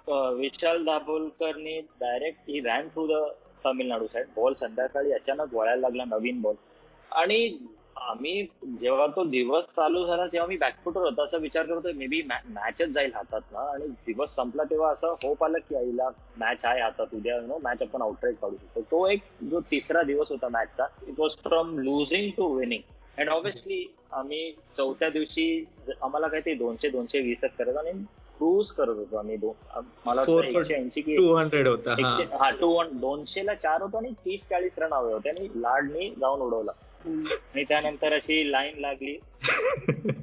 विशाल 0.06 0.84
दाभोलकरनी 0.84 1.80
direct 2.00 2.48
he 2.48 2.60
ran 2.60 2.88
through 2.88 3.06
the 3.06 3.22
Tamil Nadu 3.64 4.06
side 4.06 4.26
ball 4.36 4.54
संध्याकाळी 4.60 5.12
अचानक 5.12 5.54
वळायला 5.54 5.80
लागला 5.80 6.04
नवीन 6.06 6.40
बॉल 6.40 6.54
आणि 7.10 7.46
आम्ही 7.96 8.42
जेव्हा 8.80 9.06
तो 9.06 9.22
दिवस 9.24 9.64
चालू 9.76 10.04
झाला 10.06 10.26
तेव्हा 10.26 10.46
मी 10.48 10.56
बॅकफुटवर 10.56 11.04
होतो 11.04 11.22
असं 11.22 11.38
विचार 11.40 11.66
करतोय. 11.66 11.92
मे 11.92 12.06
बी 12.06 12.20
मॅचच 12.24 12.88
जाईल 12.88 13.12
हातात 13.14 13.40
ना. 13.52 13.60
आणि 13.72 13.86
दिवस 14.06 14.34
संपला 14.36 14.62
तेव्हा 14.70 14.90
असं 14.90 15.14
होप 15.22 15.44
आलं 15.44 15.58
की 15.68 15.76
आईला 15.76 16.08
मॅच 16.38 16.64
आहे 16.64 16.80
हातात. 16.80 17.06
उद्या 17.12 17.40
नो 17.40 17.58
मॅच 17.64 17.82
आपण 17.82 18.02
आउटराईट 18.02 18.36
काढू 18.40 18.56
शकतो. 18.56 18.80
तो 18.80 19.06
एक 19.08 19.22
जो 19.50 19.60
तिसरा 19.70 20.02
दिवस 20.02 20.30
होता 20.30 20.48
मॅचचा 20.48 20.86
it 21.08 21.20
was 21.20 21.36
from 21.44 21.78
losing 21.78 22.30
to 22.36 22.52
winning 22.54 22.82
and 23.18 23.28
obviously 23.28 23.84
आम्ही 24.12 24.50
चौथ्या 24.76 25.08
दिवशी 25.08 25.64
आम्हाला 26.02 26.28
काय 26.28 26.40
ते 26.40 26.54
दोनशे 26.54 26.88
दोनशे 26.88 27.20
वीसच 27.20 27.56
करत 27.58 27.76
आणि 27.76 27.92
क्रूज 28.38 28.70
करत 28.70 28.96
होतो 28.96 29.16
आम्ही 29.16 29.36
मला 30.06 30.22
एकशे 30.44 30.74
ऐंशी 30.74 31.00
की 31.00 31.16
टू 31.16 31.34
हंड्रेड 31.34 31.68
होता 31.68 31.94
हा. 32.32 32.50
टू 32.50 32.68
वन 32.68 32.98
दोनशे 33.00 33.44
ला 33.46 33.54
चार 33.54 33.82
होतो 33.82 33.96
आणि 33.96 34.10
तीस 34.24 34.46
चाळीस 34.48 34.78
रन 34.78 34.92
हवे 34.92 35.12
होते 35.12 35.28
आणि 35.28 35.48
लाडनी 35.54 36.08
जाऊन 36.10 36.40
उडवला. 36.40 36.72
आणि 37.06 37.64
त्यानंतर 37.64 38.12
अशी 38.12 38.50
लाईन 38.52 38.80
लागली. 38.80 39.16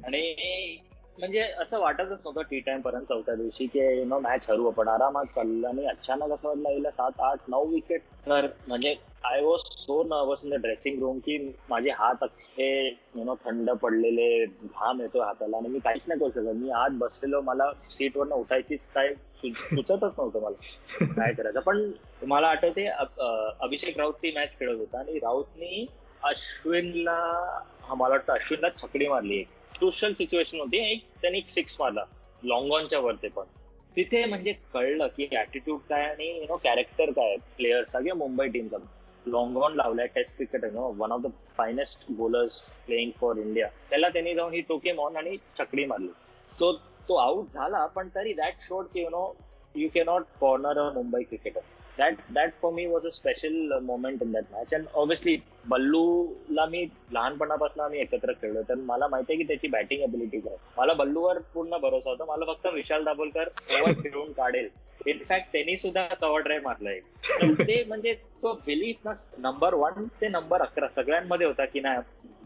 आणि 0.04 0.76
म्हणजे 1.18 1.40
असं 1.60 1.78
वाटतच 1.80 2.08
नव्हतं 2.24 2.42
टी 2.50 2.58
टाइम 2.60 2.80
पर्यंत 2.80 3.04
चौथ्या 3.08 3.34
दिवशी 3.34 3.66
की 3.66 3.80
यु 3.98 4.04
नो 4.04 4.18
मॅच 4.20 4.48
हरू 4.50 4.66
आपण 4.68 4.88
आरामात 4.88 5.24
चाललं. 5.34 5.68
आणि 5.68 5.86
अचानक 5.86 6.32
असं 6.32 6.48
वाटलं 6.48 6.68
यायला 6.68 6.90
सात 6.90 7.20
आठ 7.24 7.48
नऊ 7.48 7.66
विकेट 7.72 8.02
तर 8.26 8.46
म्हणजे 8.68 8.94
I 9.24 9.40
was 9.40 9.60
so 9.76 10.02
nervous 10.04 10.44
in 10.44 10.50
the 10.50 10.60
dressing 10.62 10.98
room 11.00 11.18
की 11.18 11.36
माझे 11.70 11.90
हात 11.98 12.22
अक्षे 12.22 12.66
यु 12.88 13.24
नो 13.24 13.34
थंड 13.44 13.70
पडलेले 13.82 14.44
घाम 14.46 15.00
येतो 15.00 15.20
हाताला. 15.22 15.56
आणि 15.56 15.68
मी 15.68 15.78
काहीच 15.78 16.04
नाही 16.08 16.20
करू 16.20 16.30
शकत. 16.30 16.54
मी 16.54 16.70
आत 16.70 16.98
बसलेलो. 16.98 17.40
मला 17.40 17.70
सीटवरनं 17.90 18.34
उठायचीच 18.34 18.88
काय 18.94 19.14
सुचतच 19.36 20.02
नव्हतं 20.02 20.42
मला. 20.42 21.04
काय 21.14 21.32
करायचं? 21.32 21.60
पण 21.60 21.90
मला 22.28 22.48
आठवते 22.48 22.86
अभिषेक 22.86 23.98
राऊत 23.98 24.14
ती 24.22 24.30
मॅच 24.34 24.58
खेळत 24.58 24.78
होता. 24.78 24.98
आणि 24.98 25.18
राऊतनी 25.18 25.86
अश्विनला 26.24 27.18
मला 27.88 28.08
वाटतं 28.08 28.32
अश्विनला 28.32 28.68
छकडी 28.82 29.06
मारली 29.08 29.38
एक 29.38 29.48
क्रुशल 29.78 30.12
सिच्युएशन 30.12 30.60
होती. 30.60 30.78
एक 30.92 31.02
त्यांनी 31.20 31.38
एक 31.38 31.48
सिक्स 31.48 31.76
मारला. 31.80 32.04
लॉंग 32.42 32.72
ऑनच्या 32.72 32.98
वरती 32.98 33.28
पण. 33.28 33.44
तिथे 33.96 34.24
म्हणजे 34.24 34.52
कळलं 34.74 35.06
की 35.06 35.28
ऍटिट्यूड 35.40 35.80
काय 35.88 36.04
आणि 36.04 36.28
यु 36.38 36.44
नो 36.48 36.56
कॅरेक्टर 36.56 37.10
काय 37.10 37.36
प्लेयर्सचा 37.56 38.00
किंवा 38.00 38.16
मुंबई 38.18 38.48
टीमचा 38.48 38.76
लॉंग 39.26 39.56
ऑन 39.56 39.74
लावलाय. 39.74 40.06
Test 40.06 40.36
cricket 40.36 40.64
no. 40.64 40.92
One 40.98 41.12
of 41.12 41.20
the 41.20 41.30
finest 41.56 42.04
bowlers 42.10 42.60
playing 42.86 43.10
for 43.20 43.36
India 43.36 43.68
त्याला 43.90 44.08
त्यांनी 44.08 44.34
जाऊन 44.34 44.52
ही 44.52 44.60
टोके 44.60 44.92
मॉन 44.92 45.16
आणि 45.16 45.36
छकडी 45.58 45.84
मारली. 45.84 46.08
तो 46.60 46.72
तो 47.08 47.14
आउट 47.14 47.48
झाला 47.48 47.86
पण 47.86 48.08
तरी 48.14 48.32
दॅट 48.32 48.60
शोड 48.60 48.86
की 48.86 49.02
you 49.02 49.08
know 49.10 49.32
you 49.74 49.88
cannot 49.94 50.22
corner 50.40 50.78
a 50.78 50.90
Mumbai 50.92 51.22
cricketer 51.22 51.60
that 51.98 52.14
that 52.30 52.52
for 52.62 52.72
me 52.72 52.86
was 52.86 53.06
a 53.06 53.10
special 53.10 53.78
moment 53.82 54.22
in 54.22 54.32
that 54.32 54.44
match 54.52 54.74
and 54.74 54.86
obviously 54.94 55.36
बल्लूला 55.68 56.64
मी 56.66 56.84
लहानपणापासून 57.12 57.84
आम्ही 57.84 58.00
एकत्र 58.00 58.32
खेळलो. 58.32 58.62
तर 58.68 58.74
मला 58.74 59.06
माहिती 59.08 59.32
आहे 59.32 59.42
की 59.42 59.46
त्याची 59.48 59.68
बॅटिंग 59.68 60.02
अबिलिटी 60.02 60.40
काय. 60.40 60.56
मला 60.76 60.92
बल्लूवर 60.92 61.38
पूर्ण 61.54 61.76
भरोसा 61.82 62.10
होता. 62.10 62.24
मला 62.24 62.52
फक्त 62.52 62.66
विशाल 62.74 63.04
दाभोलकर 63.04 63.48
ओव्हर 63.70 63.92
फिरवून 64.02 64.32
काढेल. 64.32 64.68
इनफॅक्ट 65.06 65.52
त्यांनी 65.52 65.76
सुद्धा 65.76 66.06
कव्हर 66.20 66.40
ड्राईव्ह 66.40 66.64
मारलाय 66.64 66.98
ते 67.58 67.82
म्हणजे 67.84 68.12
तो 68.42 68.52
बिलीफ 68.66 68.96
ना 69.04 69.12
नंबर 69.38 69.74
वन 69.74 70.04
ते 70.20 70.28
नंबर 70.28 70.62
अकरा 70.62 70.88
सगळ्यांमध्ये 70.88 71.46
होता 71.46 71.64
की 71.64 71.80
नाही 71.80 71.98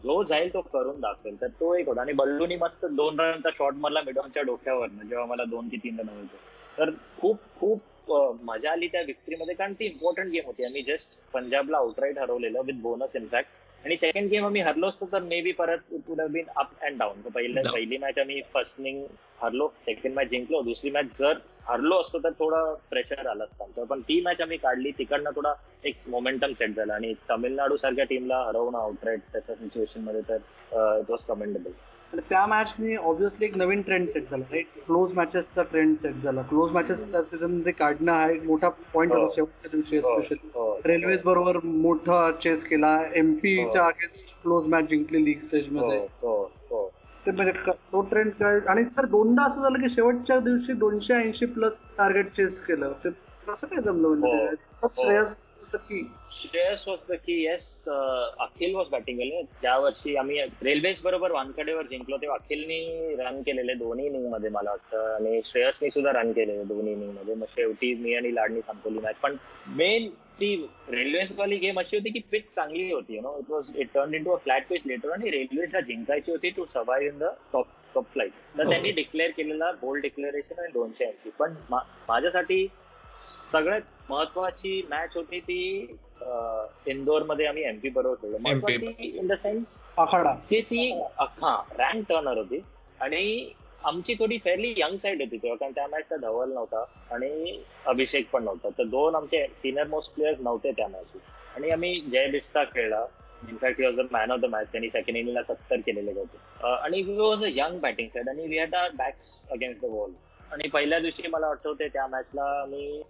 जो 0.03 0.23
जाईल 0.23 0.53
तो 0.53 0.61
करून 0.73 0.99
दाखवेल. 0.99 1.35
तर 1.41 1.47
तो 1.47 1.73
एक 1.75 1.87
होता. 1.87 2.01
आणि 2.01 2.13
बल्लूनी 2.13 2.55
मस्त 2.55 2.85
दोन 2.85 3.19
रनचा 3.19 3.49
शॉट 3.57 3.73
मारला 3.75 4.01
मिडॉनच्या 4.01 4.43
डोक्यावर 4.43 4.87
जेव्हा 4.87 5.25
मला 5.25 5.43
दोन 5.43 5.69
की 5.69 5.77
तीन 5.77 5.99
रन 5.99 6.09
होते 6.09 6.37
तर 6.77 6.89
खूप 7.21 7.39
खूप 7.59 7.81
मजा 8.43 8.71
आली 8.71 8.87
त्या 8.87 9.01
विक्ट्रीमध्ये 9.01 9.55
कारण 9.55 9.73
ती 9.73 9.85
इम्पॉर्टंट 9.85 10.31
गेम 10.31 10.45
होती. 10.45 10.63
आम्ही 10.65 10.81
जस्ट 10.81 11.17
पंजाबला 11.33 11.77
आउटराईट 11.77 12.17
हरवलेलं 12.19 12.61
विथ 12.65 12.81
बोनस 12.81 13.15
इनफॅक्ट 13.15 13.85
आणि 13.85 13.97
सेकंड 13.97 14.29
गेम 14.29 14.45
आम्ही 14.45 14.61
हरलो 14.61 14.87
असतो 14.87 15.09
तर 15.11 15.19
मे 15.23 15.41
बी 15.41 15.51
परत 15.51 15.93
it 15.93 16.09
would 16.09 16.21
been 16.31 16.45
up 16.55 16.71
and 16.81 16.97
down 16.99 17.21
पहिल्या. 17.23 17.71
पहिली 17.71 17.97
मॅच 17.97 18.19
आम्ही 18.19 18.41
फर्स्ट 18.53 18.79
इनिंग 18.79 19.05
हरलो 19.39 19.67
सेकंड 19.79 20.13
मॅच 20.15 20.27
जिंकलो 20.29 20.61
दुसरी 20.63 20.91
मॅच 20.91 21.05
जर 21.19 21.37
हरलो 21.67 21.99
असतो 22.01 22.19
तर 22.19 22.31
थोडं 22.33 22.73
प्रेशर 22.89 23.27
आलं 23.27 23.43
असतं 23.43 23.63
आमचं. 23.63 23.83
पण 23.85 24.01
ती 24.01 24.19
मॅच 24.21 24.41
आम्ही 24.41 24.57
काढली 24.57 24.91
तिकडनं 24.93 25.31
थोडा 25.35 25.53
एक 25.83 25.95
मोमेंटम 26.07 26.53
सेट 26.53 26.75
झाला 26.75 26.93
आणि 26.93 27.13
तामिळनाडू 27.29 27.77
सारख्या 27.77 28.05
टीमला 28.05 28.41
हरवणं 28.45 28.77
आउटराईट 28.79 29.19
त्याच्या 29.31 29.55
सिच्युएशनमध्ये 29.55 30.21
तर 30.29 30.35
इट 30.99 31.09
वॉज 31.09 31.23
कमेंडेबल 31.27 31.71
आणि 32.13 32.21
त्या 32.29 32.45
मॅचनी 32.47 32.95
ऑब्व्हियसली 32.97 33.45
एक 33.45 33.55
नवीन 33.57 33.81
ट्रेंड 33.81 34.07
सेट 34.07 34.29
झाला 34.29 34.43
राईट 34.45 34.67
क्लोज 34.85 35.11
मॅचेसचा 35.13 35.63
ट्रेंड 35.63 35.95
सेट 35.97 36.15
झाला 36.17 36.41
क्लोज 36.43 36.71
मॅचेस 36.71 37.05
त्या 37.11 37.21
सीझनमध्ये 37.23 37.71
काढणं 37.73 38.11
हा 38.11 38.29
एक 38.31 38.43
मोठा 38.43 38.69
पॉईंट 38.93 39.11
हो. 39.11 39.17
होता 39.17 39.33
शेवटच्या 39.35 39.69
दिवशी 39.71 39.97
हो, 39.97 40.01
स्पेशली 40.11 40.49
हो. 40.49 40.73
रेल्वेज 40.85 41.21
बरोबर 41.23 41.57
मोठा 41.63 42.29
चेस 42.43 42.63
केला 42.65 42.97
एमपीच्या 43.15 43.81
हो. 43.81 43.87
अगेन्स्ट 43.87 44.33
क्लोज 44.41 44.65
मॅच 44.67 44.89
जिंकली 44.89 45.23
लीग 45.25 45.39
स्टेज 45.41 45.69
हो 45.69 45.75
मध्ये 45.77 45.97
हो 45.97 46.07
हो 46.21 46.43
ते 47.25 47.31
म्हणजे 47.31 47.71
तो 47.71 48.01
ट्रेंड 48.01 48.31
काय? 48.31 48.59
आणि 48.67 48.83
तर 48.97 49.05
दोनदा 49.05 49.43
असं 49.43 49.61
झालं 49.61 49.81
की 49.81 49.89
शेवटच्या 49.89 50.39
दिवशी 50.39 50.73
दोनशे 50.73 51.13
ऐंशी 51.13 51.45
प्लस 51.45 51.73
टार्गेट 51.97 52.31
चेस 52.31 52.59
केलं. 52.61 52.93
ते 53.03 53.09
कसं 53.47 53.67
काय 53.67 53.81
जमलं 53.81 54.07
हो. 54.07 54.13
म्हणजे 54.15 54.45
त्यात 54.45 54.83
हो. 54.83 55.03
श्रेयस 55.03 55.27
होतं 55.59 55.77
की? 55.77 56.01
Shreyas 56.31 56.83
was 56.87 56.99
the 57.09 57.15
key 57.25 57.33
yes 57.43 57.83
Akhil 57.87 58.75
was 58.75 58.87
batting 58.91 59.17
केले 59.17 59.41
त्या 59.61 59.77
वर्षी 59.77 60.15
आम्ही 60.15 60.39
रेल्वेज 60.63 61.01
बरोबर 61.03 61.31
वानखेडेवर 61.31 61.85
जिंकलो. 61.89 62.17
तेव्हा 62.17 62.37
अखिलनी 62.37 63.15
रन 63.19 63.41
केलेले 63.41 63.73
दोन्ही 63.73 64.05
इनिंगमध्ये 64.05 64.49
मला 64.49 64.69
वाटतं. 64.69 65.15
आणि 65.15 65.41
श्रेयसनी 65.45 65.89
सुद्धा 65.89 66.11
रन 66.11 66.31
केलेले 66.31 66.63
दोन्ही 66.63 66.93
इनिंगमध्ये. 66.93 67.35
मग 67.35 67.45
शेवटी 67.49 67.93
मी 67.93 68.13
आणि 68.13 68.33
लाडनी 68.35 68.61
संपवली 68.61 68.99
मॅच 68.99 69.15
पण 69.15 69.35
मेन 69.75 70.09
ती 70.39 70.55
रेल्वेज 70.89 71.31
वाली 71.37 71.57
गेम 71.57 71.79
अशी 71.79 71.97
होती 71.97 72.09
की 72.09 72.19
पिच 72.31 72.43
चांगली 72.51 72.91
होती 72.91 73.15
you 73.15 73.21
know 73.21 73.37
it 73.39 73.49
was 73.49 73.71
it 73.75 73.89
turn 73.93 74.13
in 74.13 74.23
to 74.23 74.31
a 74.31 74.37
flat 74.43 74.67
pitch 74.69 74.81
later 74.87 75.11
आणि 75.11 75.31
रेल्वेजला 75.31 75.79
जिंकायची 75.87 76.31
होती 76.31 76.49
to 76.49 76.65
survive 76.73 77.07
in 77.07 77.17
the 77.19 77.29
top 77.53 77.67
top 77.95 78.05
flight 78.13 78.31
तर. 78.57 78.69
त्यांनी 78.69 78.91
डिक्लेअर 78.91 79.31
केलेला 79.37 79.71
बोल्ड 79.81 80.01
डिक्लेरेशन 80.01 80.59
आणि 80.59 80.71
दोनशे 80.73 81.05
ऐंशी. 81.05 81.29
पण 81.39 81.53
माझ्यासाठी 81.71 82.67
सगळ्यात 83.51 83.81
महत्वाची 84.09 84.81
मॅच 84.89 85.15
होती 85.15 85.39
ती 85.39 85.97
इंदोरमध्ये 86.91 87.45
आम्ही 87.45 87.63
एमपी 87.63 87.89
बरोबर 87.89 88.15
खेळलो. 88.15 88.91
इन 88.99 89.27
द 89.27 89.33
सेन्स 89.33 89.79
की 90.49 90.61
ती 90.61 90.91
हा 91.19 91.55
रँक 91.79 92.03
टर्नर 92.09 92.37
होती. 92.37 92.61
आणि 92.99 93.51
आमची 93.85 94.13
थोडी 94.19 94.37
फेअरली 94.43 94.73
यंग 94.77 94.97
साईड 94.97 95.21
होती 95.21 95.37
तेव्हा 95.37 95.57
कारण 95.57 95.71
त्या 95.75 95.87
मॅचला 95.87 96.17
धवल 96.17 96.51
नव्हता 96.53 96.83
आणि 97.11 97.61
अभिषेक 97.85 98.29
पण 98.31 98.43
नव्हता. 98.43 98.69
तर 98.69 98.83
दोन 98.83 99.15
आमचे 99.15 99.45
सिनियर 99.57 99.87
मोस्ट 99.87 100.13
प्लेयर्स 100.15 100.39
नव्हते 100.41 100.71
त्या 100.71 100.87
मॅच 100.87 101.21
आणि 101.55 101.69
आम्ही 101.71 101.99
जय 102.01 102.27
बिस्ता 102.31 102.63
खेळला. 102.63 103.05
In fact 103.49 103.81
was 103.81 103.99
a 103.99 104.03
man 104.11 104.31
of 104.31 104.39
the 104.39 104.45
match 104.45 104.71
त्यांनी 104.71 104.89
सेकंड 104.89 105.17
इनिंगला 105.17 105.43
सत्तर 105.43 105.79
केलेले 105.85 106.11
होते. 106.11 106.37
आणि 106.63 107.01
we 107.01 107.17
was 107.17 107.43
a 107.43 107.49
young 107.51 107.79
batting 107.79 108.07
side 108.07 108.29
आणि 108.29 108.47
we 108.47 108.57
had 108.57 108.75
our 108.75 108.89
backs 108.95 109.45
against 109.51 109.81
the 109.81 109.85
wall 109.85 110.11
आणि 110.51 110.67
पहिल्या 110.69 110.99
दिवशी 110.99 111.27
मला 111.27 111.47
आठवते 111.47 111.87
त्या 111.87 112.05
मॅचला 112.07 112.43
मी 112.69 113.01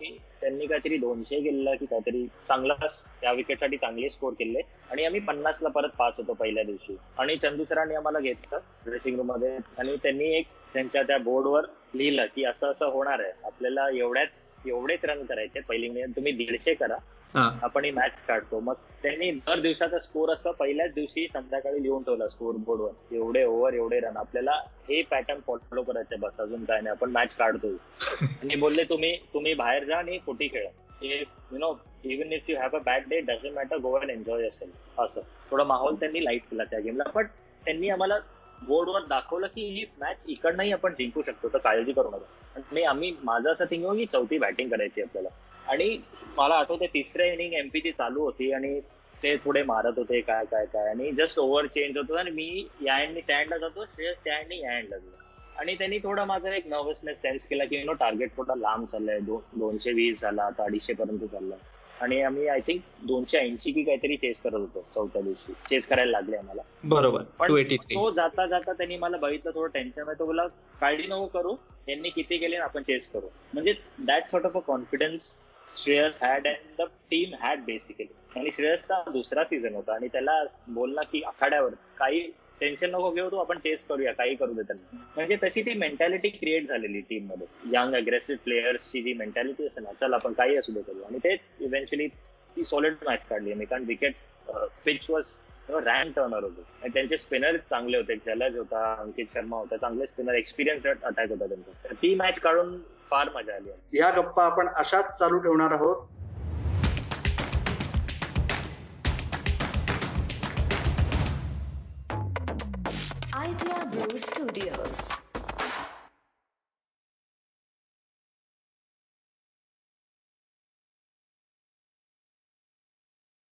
त्यांनी 0.41 0.65
काहीतरी 0.67 0.97
दोनशे 0.97 1.39
केलेलं 1.41 1.75
की 1.75 1.86
काहीतरी 1.86 2.25
चांगला 2.47 2.73
त्या 3.21 3.32
विकेटसाठी 3.32 3.78
चांगले 3.78 4.10
स्कोर 4.10 4.34
केले. 4.34 4.62
आणि 4.91 5.06
आम्ही 5.06 5.19
पन्नासला 5.19 5.69
परत 5.69 5.89
पाच 5.97 6.13
होतो 6.17 6.34
पहिल्या 6.34 6.63
दिवशी. 6.63 6.95
आणि 7.17 7.36
चंदू 7.38 7.63
सरांनी 7.63 7.95
आम्हाला 7.95 8.19
घेतलं 8.19 8.60
ड्रेसिंग 8.86 9.17
रूममध्ये. 9.17 9.58
आणि 9.78 9.95
त्यांनी 10.04 10.34
एक 10.38 10.47
त्यांच्या 10.73 11.04
त्या 11.04 11.17
बोर्डवर 11.17 11.65
लिहिलं 11.95 12.25
की 12.25 12.43
असं 12.43 12.71
असं 12.71 12.86
होणार 12.86 13.19
आहे. 13.19 13.32
आपल्याला 13.43 13.89
एवढ्यात 13.93 14.67
एवढेच 14.67 15.06
रन 15.06 15.23
करायचे 15.25 15.60
पहिली 15.60 15.89
म्हणजे 15.89 16.15
तुम्ही 16.15 16.32
दीडशे 16.32 16.73
करा. 16.73 16.97
आपण 17.35 17.85
ही 17.85 17.91
मॅच 17.91 18.11
काढतो. 18.27 18.59
मग 18.59 18.73
त्यांनी 19.01 19.31
दर 19.31 19.59
दिवसाचा 19.59 19.97
स्कोर 19.99 20.29
असं 20.29 20.51
पहिल्याच 20.51 20.93
दिवशी 20.93 21.27
संध्याकाळी 21.33 21.83
लिहून 21.83 22.03
ठेवला 22.03 22.27
स्कोर 22.27 22.55
बोर्डवर 22.57 23.15
एवढे 23.15 23.43
ओव्हर 23.43 23.73
एवढे 23.73 23.99
रन 23.99 24.17
आपल्याला 24.17 24.51
हे 24.89 25.01
पॅटर्न 25.01 25.39
फॉलो 25.47 25.81
करायचे 25.83 26.15
बस. 26.15 26.39
अजून 26.39 26.65
काय 26.65 26.81
नाही. 26.81 26.91
आपण 26.91 27.11
मॅच 27.11 27.35
काढतो 27.35 27.67
आणि 28.21 28.55
बोलले 28.55 28.83
तुम्ही 28.83 29.15
तुम्ही 29.33 29.53
बाहेर 29.53 29.83
जा 29.83 29.97
आणि 29.97 30.17
फुटी 30.25 30.47
खेळा. 30.47 30.69
You 31.01 31.57
know 31.57 31.73
even 32.03 32.33
if 32.33 32.49
you 32.49 32.57
have 32.57 32.75
a 32.75 32.79
bad 32.79 33.03
day 33.07 33.19
doesn't 33.19 33.53
matter 33.53 33.77
go 33.77 33.91
and 33.91 34.09
enjoy 34.09 34.47
असेल 34.47 34.71
असं. 34.97 35.21
थोडा 35.51 35.63
माहोल 35.63 35.95
त्यांनी 35.95 36.23
लाइट 36.23 36.41
केला 36.51 36.63
त्या 36.63 36.79
गेमला 36.79 37.03
पण 37.03 37.25
त्यांनी 37.65 37.89
आम्हाला 37.89 38.17
बोर्डवर 38.67 39.01
दाखवलं 39.09 39.47
की 39.47 39.61
ही 39.61 39.85
मॅच 39.99 40.17
इकडनंही 40.27 40.71
आपण 40.71 40.93
जिंकू 40.93 41.21
शकतो. 41.21 41.47
तर 41.47 41.57
काळजी 41.57 41.91
करू 41.91 42.09
नका. 42.09 42.25
आणि 42.55 42.83
आम्ही 42.83 43.15
माझं 43.23 43.51
असं 43.51 43.65
थिंकिंग 43.65 43.95
की 43.95 44.05
चौथी 44.05 44.37
बॅटिंग 44.37 44.69
करायची 44.69 45.01
आपल्याला. 45.01 45.29
आणि 45.69 45.97
मला 46.38 46.55
आठवते 46.55 46.86
तिसऱ्या 46.86 47.34
इनिंग 47.34 47.53
एमपीची 47.53 47.91
चालू 47.91 48.21
होती 48.21 48.51
आणि 48.51 48.79
ते 49.23 49.36
थोडे 49.36 49.63
मारत 49.63 49.97
होते 49.97 50.19
काय 50.21 50.45
काय 50.45 50.65
काय. 50.65 50.89
आणि 50.89 51.12
जस्ट 51.12 51.39
ओव्हर 51.39 51.65
चेंज 51.65 51.97
होतो 51.97 52.13
आणि 52.13 52.32
मी 52.32 52.67
या 52.82 53.01
एंडनी 53.01 53.21
त्या 53.21 53.58
जातो 53.58 53.86
श्रेयस 53.86 54.17
त्या 54.23 54.34
या 54.34 54.77
एंडला 54.77 54.97
जातो. 54.97 55.17
आणि 55.55 55.75
त्यांनी 55.75 55.97
थोडा 55.99 56.25
माझा 56.25 56.55
एक 56.55 56.67
नर्वसनेस 56.67 57.21
सेन्स 57.21 57.47
केला 57.47 57.65
की 57.65 57.84
नो 57.84 57.93
टार्गेट 57.93 58.29
थोडा 58.38 58.55
लांब 58.55 58.86
चाललाय? 58.86 59.19
दोनशे 59.19 59.91
वीस 59.91 60.21
झाला 60.21 60.43
आता 60.43 60.63
अडीचशे 60.63 60.93
पर्यंत 60.93 61.25
चाललाय. 61.32 61.60
आणि 62.01 62.21
आम्ही 62.21 62.47
आय 62.47 62.60
थिंक 62.60 62.82
दोनशे 63.03 63.38
ऐंशी 63.38 63.71
की 63.71 63.84
काहीतरी 63.84 64.15
चेस 64.17 64.41
करत 64.41 64.53
होतो 64.53 64.86
चौथ्या 64.95 65.21
दिवशी. 65.21 65.53
चेस 65.69 65.88
करायला 65.88 66.12
लागले 66.12 66.38
आम्हाला. 66.38 66.62
बरोबर. 66.84 67.23
पण 67.39 67.53
तो 67.73 68.10
जाता 68.12 68.45
जाता 68.45 68.73
त्यांनी 68.73 68.97
मला 68.97 69.17
बघितलं 69.17 69.51
थोडं 69.55 69.69
टेन्शन 69.73 70.01
आहे 70.01 70.19
तो 70.19 70.25
बोला 70.25 70.45
काळजी 70.82 71.08
नको 71.08 71.25
करू 71.25 71.55
यांनी 71.88 72.10
किती 72.10 72.38
केले 72.38 72.55
आपण 72.55 72.84
चेस 72.84 73.08
करू. 73.08 73.27
म्हणजे 73.53 73.73
that 73.99 74.29
sort 74.32 74.45
of 74.45 74.58
a 74.58 74.60
confidence 74.60 75.29
Shreyas 75.75 76.17
had 76.21 76.47
and 76.47 76.75
the 76.77 76.86
team 77.12 77.34
had 77.41 77.63
basically 77.65 78.08
आणि 78.36 78.51
श्रेयसचा 78.51 79.01
दुसरा 79.12 79.43
सीझन 79.43 79.75
होता 79.75 79.93
आणि 79.93 80.08
त्याला 80.08 80.43
बोलला 80.69 81.01
की 81.03 81.21
आखाड्यावर 81.27 81.73
काही 81.97 82.21
टेन्शन 82.62 82.89
नको 82.91 83.10
घेऊ 83.12 83.29
तू 83.32 83.38
आपण 83.38 83.58
टेस्ट 83.63 83.88
करूया 83.89 84.12
काही 84.13 84.36
करू 84.36 84.53
दे 84.53 84.62
त्यांना 84.62 84.97
म्हणजे 85.15 85.36
तशी 85.43 85.62
ती 85.62 85.73
मेंटॅलिटी 85.73 86.29
क्रिएट 86.29 86.67
झालेली 86.67 86.99
टीममध्ये. 87.01 87.47
यंग 87.73 87.95
अग्रेसिव्ह 87.95 88.39
प्लेयर्सची 88.43 89.01
जी 89.01 89.13
मेंटॅलिटी 89.13 89.65
असेल 89.67 89.84
ना 89.84 89.91
चल 90.01 90.13
आपण 90.13 90.34
काही 90.34 90.58
असू 90.58 90.71
दे 90.73 90.82
करू 90.82 91.01
आणि 91.03 91.17
ते 91.23 91.36
इव्हेंच्युअली 91.60 92.08
ती 92.55 92.63
सॉलिड 92.63 92.93
मॅच 93.08 93.25
काढली. 93.29 93.53
मी 93.53 93.65
कारण 93.65 93.84
wicket 93.88 94.13
pitch 94.86 95.10
was 95.10 95.34
rank 95.86 96.12
turner 96.12 96.43
होते. 96.43 96.62
आणि 96.82 96.93
त्यांचे 96.93 97.17
स्पिनर 97.17 97.58
चांगले 97.60 97.97
होते. 97.97 98.15
जलज 98.25 98.58
होता 98.58 98.93
अंकित 98.99 99.25
शर्मा 99.34 99.58
होता 99.58 99.77
चांगले 99.77 100.05
स्पिनर 100.05 100.34
एक्सपिरियन्स 100.36 100.86
अटॅक 100.86 101.29
होता 101.29 101.45
त्यांचा. 101.45 101.93
ती 101.93 102.13
मॅच 102.15 102.39
काढून 102.39 102.77
फार 103.11 103.29
मजा 103.35 103.55
आली 103.55 103.97
या 103.99 104.09
गप्पा 104.17 104.45
आपण 104.45 104.67
अशाच 104.75 105.17
चालू 105.19 105.39
ठेवणार 105.39 105.71
आहोत 105.71 106.07
Idea 113.31 113.85
Brew 113.85 114.17
Studios. 114.17 115.28